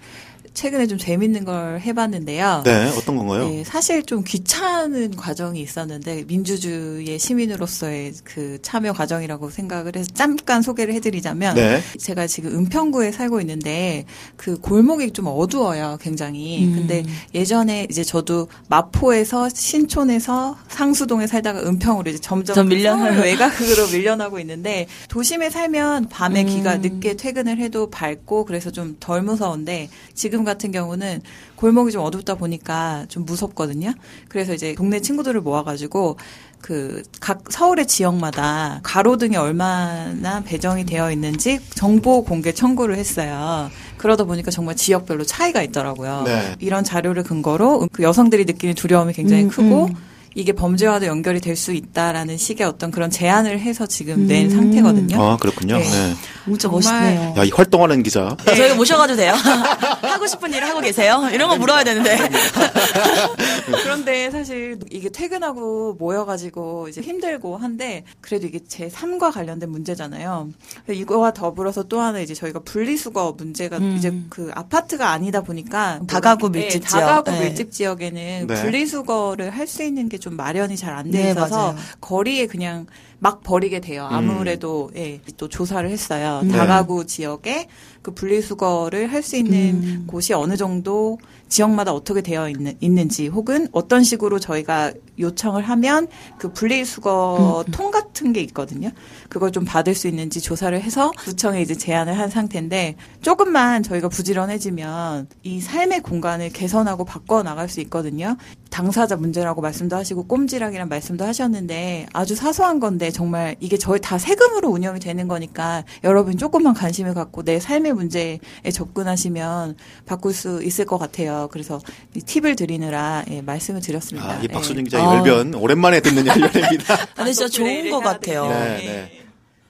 [0.53, 2.63] 최근에 좀 재밌는 걸 해봤는데요.
[2.65, 3.47] 네, 어떤 건가요?
[3.47, 10.93] 네, 사실 좀 귀찮은 과정이 있었는데 민주주의의 시민으로서의 그 참여 과정이라고 생각을 해서 잠깐 소개를
[10.95, 11.81] 해드리자면 네.
[11.97, 16.65] 제가 지금 은평구에 살고 있는데 그 골목이 좀 어두워요, 굉장히.
[16.65, 16.73] 음.
[16.75, 23.87] 근데 예전에 이제 저도 마포에서 신촌에서 상수동에 살다가 은평으로 이제 점점 좀 밀려- 서울 외곽으로
[23.87, 26.47] 밀려나고 있는데 도심에 살면 밤에 음.
[26.47, 31.21] 기가 늦게 퇴근을 해도 밝고 그래서 좀 덜 무서운데 지금 같은 경우는
[31.55, 33.93] 골목이 좀 어둡다 보니까 좀 무섭거든요.
[34.29, 36.17] 그래서 이제 동네 친구들을 모아가지고
[36.61, 43.69] 그 각 서울의 지역마다 가로등이 얼마나 배정이 되어 있는지 정보 공개 청구를 했어요.
[43.97, 46.23] 그러다 보니까 정말 지역별로 차이가 있더라고요.
[46.25, 46.55] 네.
[46.59, 49.93] 이런 자료를 근거로 그 여성들이 느끼는 두려움이 굉장히 음, 크고 음.
[50.33, 54.49] 이게 범죄와도 연결이 될 수 있다라는 식의 어떤 그런 제안을 해서 지금 낸 음.
[54.49, 55.21] 상태거든요.
[55.21, 55.77] 아, 그렇군요.
[55.77, 55.83] 네.
[55.83, 56.15] 네.
[56.45, 57.33] 진짜 멋있네요.
[57.37, 58.35] 야, 이 활동하는 기자.
[58.45, 59.33] 저희가 모셔가도 돼요?
[60.01, 61.29] 하고 싶은 일을 하고 계세요?
[61.33, 62.17] 이런 거 물어야 되는데.
[63.83, 70.49] 그런데 사실 이게 퇴근하고 모여가지고 이제 힘들고 한데 그래도 이게 제 삶과 관련된 문제잖아요.
[70.89, 73.95] 이거와 더불어서 또 하나 이제 저희가 분리수거 문제가 음.
[73.97, 77.39] 이제 그 아파트가 아니다 보니까 다가구 네, 밀집 다가구 지역.
[77.39, 77.45] 네.
[77.45, 78.61] 밀집 지역에는 네.
[78.61, 81.75] 분리수거를 할 수 있는 게좀 마련이 잘 안돼 네, 있어서 맞아요.
[81.99, 82.85] 거리에 그냥
[83.19, 84.07] 막 버리게 돼요.
[84.09, 84.15] 음.
[84.15, 86.41] 아무래도 예, 또 조사를 했어요.
[86.45, 86.51] 네.
[86.53, 87.67] 다가구 지역에
[88.01, 90.03] 그 분리수거를 할 수 있는 음.
[90.07, 91.17] 곳이 어느 정도
[91.51, 97.71] 지역마다 어떻게 되어 있는, 있는지 혹은 어떤 식으로 저희가 요청을 하면 그 분리수거 음.
[97.71, 98.89] 통 같은 게 있거든요.
[99.29, 105.27] 그걸 좀 받을 수 있는지 조사를 해서 구청에 이제 제안을 한 상태인데 조금만 저희가 부지런해지면
[105.43, 108.37] 이 삶의 공간을 개선하고 바꿔 나갈 수 있거든요.
[108.69, 114.69] 당사자 문제라고 말씀도 하시고 꼼지락이란 말씀도 하셨는데 아주 사소한 건데 정말 이게 저희 다 세금으로
[114.69, 118.39] 운영이 되는 거니까 여러분 조금만 관심을 갖고 내 삶의 문제에
[118.73, 119.75] 접근하시면
[120.05, 121.40] 바꿀 수 있을 것 같아요.
[121.47, 121.79] 그래서
[122.15, 124.29] 이 팁을 드리느라 예, 말씀을 드렸습니다.
[124.29, 124.47] 아, 이 예.
[124.47, 125.15] 박수진 기자의 아.
[125.17, 127.05] 열변 오랜만에 듣는 열변입니다.
[127.15, 128.47] 근데 진짜 좋은 플레이를 것 같아요.
[128.47, 128.85] 네, 예.
[128.85, 129.21] 네.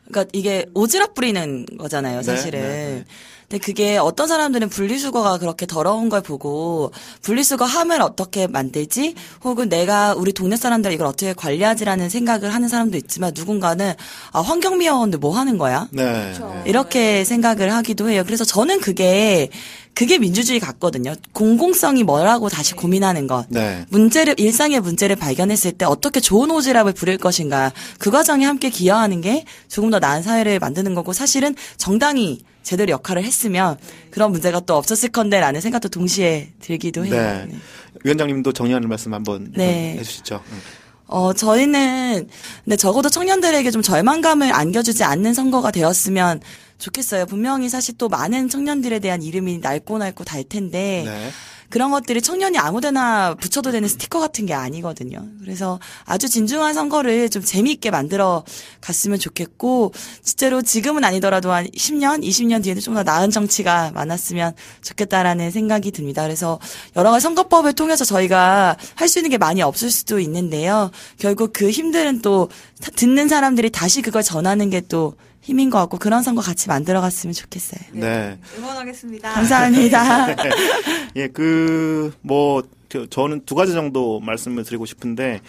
[0.07, 2.61] 그러니까 이게 오지랖 부리는 거잖아요, 사실은.
[2.61, 3.05] 네, 네.
[3.51, 9.13] 근데 그게 어떤 사람들은 분리수거가 그렇게 더러운 걸 보고 분리수거 함을 어떻게 만들지?
[9.43, 13.93] 혹은 내가 우리 동네 사람들 이걸 어떻게 관리하지라는 생각을 하는 사람도 있지만 누군가는
[14.31, 15.89] 아, 환경미화원들 뭐 하는 거야?
[15.91, 16.31] 네.
[16.33, 16.63] 그렇죠.
[16.65, 18.23] 이렇게 생각을 하기도 해요.
[18.25, 19.49] 그래서 저는 그게
[19.93, 21.13] 그게 민주주의 같거든요.
[21.33, 23.45] 공공성이 뭐라고 다시 고민하는 것.
[23.49, 23.85] 네.
[23.89, 29.45] 문제를 일상의 문제를 발견했을 때 어떻게 좋은 오지랖을 부릴 것인가 그 과정에 함께 기여하는 게
[29.67, 33.77] 조금 더 나은 사회를 만드는 거고 사실은 정당이 제대로 역할을 했으면
[34.11, 37.13] 그런 문제가 또 없었을 건데라는 생각도 동시에 들기도 해요.
[37.13, 37.45] 네.
[37.51, 37.57] 네.
[38.03, 39.97] 위원장님도 정리하는 말씀 한번 네.
[39.99, 40.41] 해주시죠.
[40.51, 40.61] 음.
[41.07, 42.29] 어, 저희는,
[42.63, 46.39] 근데 적어도 청년들에게 좀 절망감을 안겨주지 않는 선거가 되었으면
[46.81, 47.25] 좋겠어요.
[47.27, 51.29] 분명히 사실 또 많은 청년들에 대한 이름이 낡고 낡고 달 텐데, 네.
[51.69, 55.25] 그런 것들이 청년이 아무데나 붙여도 되는 스티커 같은 게 아니거든요.
[55.39, 58.43] 그래서 아주 진중한 선거를 좀 재미있게 만들어
[58.81, 64.53] 갔으면 좋겠고, 실제로 지금은 아니더라도 한 10년, 20년 뒤에는 좀 더 나은 정치가 많았으면
[64.83, 66.23] 좋겠다라는 생각이 듭니다.
[66.23, 66.59] 그래서
[66.97, 70.91] 여러 가지 선거법을 통해서 저희가 할 수 있는 게 많이 없을 수도 있는데요.
[71.19, 72.49] 결국 그 힘들은 또
[72.97, 77.81] 듣는 사람들이 다시 그걸 전하는 게또 힘인 것 같고, 그런 선거 같이 만들어 갔으면 좋겠어요.
[77.93, 78.37] 네.
[78.57, 79.31] 응원하겠습니다.
[79.33, 80.35] 감사합니다.
[81.17, 85.41] 예, 그, 뭐, 저- 저는 두 가지 정도 말씀을 드리고 싶은데,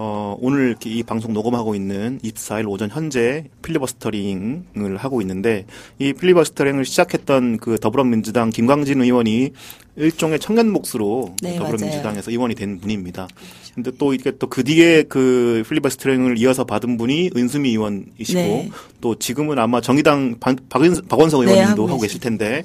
[0.00, 5.66] 어, 오늘 이 방송 녹음하고 있는 24일 오전 현재 필리버스터링을 하고 있는데,
[5.98, 9.50] 이 필리버스터링을 시작했던 그 더불어민주당 김광진 의원이
[9.96, 13.26] 일종의 청년 몫으로 네, 더불어민주당에서 의원이 된 분입니다.
[13.74, 18.70] 근데 또 이게 또 그 뒤에 그 필리버스터링을 이어서 받은 분이 은수미 의원이시고, 네.
[19.00, 22.62] 또 지금은 아마 정의당 박, 박은, 박원석 네, 의원님도 하고 하고 계실 텐데,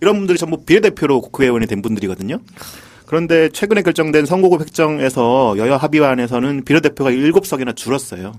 [0.00, 2.38] 이런 분들이 전부 비례대표로 국회의원이 된 분들이거든요.
[3.06, 8.32] 그런데 최근에 결정된 선거구 획정에서 여야 합의안에서는 비례대표가 7석이나 줄었어요.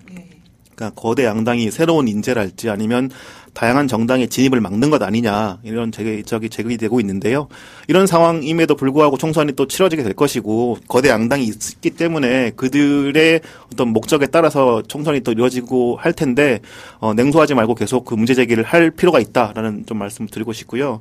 [0.75, 3.09] 그러니까 거대 양당이 새로운 인재랄지 아니면
[3.57, 7.47] 다양한 정당의 진입을 막는 것 아니냐 이런 제기적이 제기되고 있는데요.
[7.87, 13.41] 이런 상황임에도 불구하고 총선이 또 치러지게 될 것이고 거대 양당이 있기 때문에 그들의
[13.73, 16.59] 어떤 목적에 따라서 총선이 또 이루어지고 할 텐데
[16.99, 20.99] 어, 냉소하지 말고 계속 그 문제 제기를 할 필요가 있다라는 좀 말씀을 드리고 싶고요.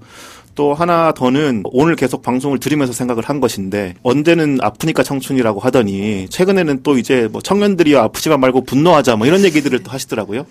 [0.54, 6.82] 또 하나 더는 오늘 계속 방송을 들으면서 생각을 한 것인데 언제는 아프니까 청춘이라고 하더니 최근에는
[6.82, 10.46] 또 이제 뭐 청년들이 아프지만 말고 분노하자 뭐 이런 얘기들을 또 하시더라고요.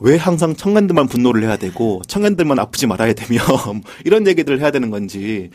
[0.00, 3.40] 왜 항상 청년들만 분노를 해야 되고 청년들만 아프지 말아야 되며
[4.04, 5.50] 이런 얘기들을 해야 되는 건지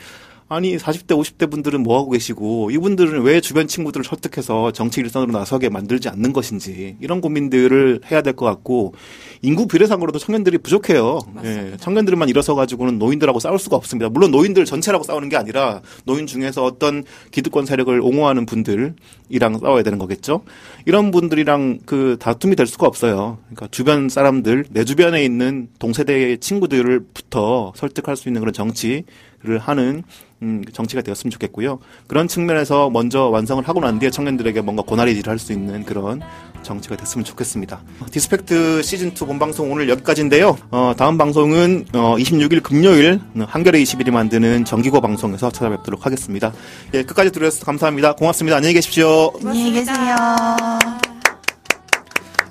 [0.52, 5.68] 아니 40대 50대 분들은 뭐 하고 계시고 이분들은 왜 주변 친구들을 설득해서 정치 일선으로 나서게
[5.68, 8.94] 만들지 않는 것인지 이런 고민들을 해야 될 것 같고
[9.42, 11.20] 인구 비례상으로도 청년들이 부족해요.
[11.44, 14.08] 예, 청년들만 일어서 가지고는 노인들하고 싸울 수가 없습니다.
[14.08, 19.98] 물론 노인들 전체라고 싸우는 게 아니라 노인 중에서 어떤 기득권 세력을 옹호하는 분들이랑 싸워야 되는
[19.98, 20.42] 거겠죠.
[20.84, 23.38] 이런 분들이랑 그 다툼이 될 수가 없어요.
[23.46, 29.04] 그러니까 주변 사람들 내 주변에 있는 동세대의 친구들을부터 설득할 수 있는 그런 정치
[29.42, 30.02] 를 하는
[30.42, 31.78] 음, 정치가 되었으면 좋겠고요.
[32.06, 36.20] 그런 측면에서 먼저 완성을 하고 난 뒤에 청년들에게 뭔가 고나리질을 할 수 있는 그런
[36.62, 37.80] 정치가 됐으면 좋겠습니다.
[38.10, 40.58] 디스팩트 시즌2 본방송 오늘 여기까지인데요.
[40.70, 46.52] 어, 다음 방송은 어, 26일 금요일 한겨레 21이 만드는 정기고 방송에서 찾아뵙도록 하겠습니다.
[46.92, 48.14] 예, 끝까지 들어주셔서 감사합니다.
[48.16, 48.56] 고맙습니다.
[48.58, 49.32] 안녕히 계십시오.
[49.42, 49.96] 안녕히 계세요.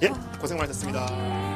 [0.01, 0.09] 예,
[0.41, 1.48] 고생 많으셨습니다.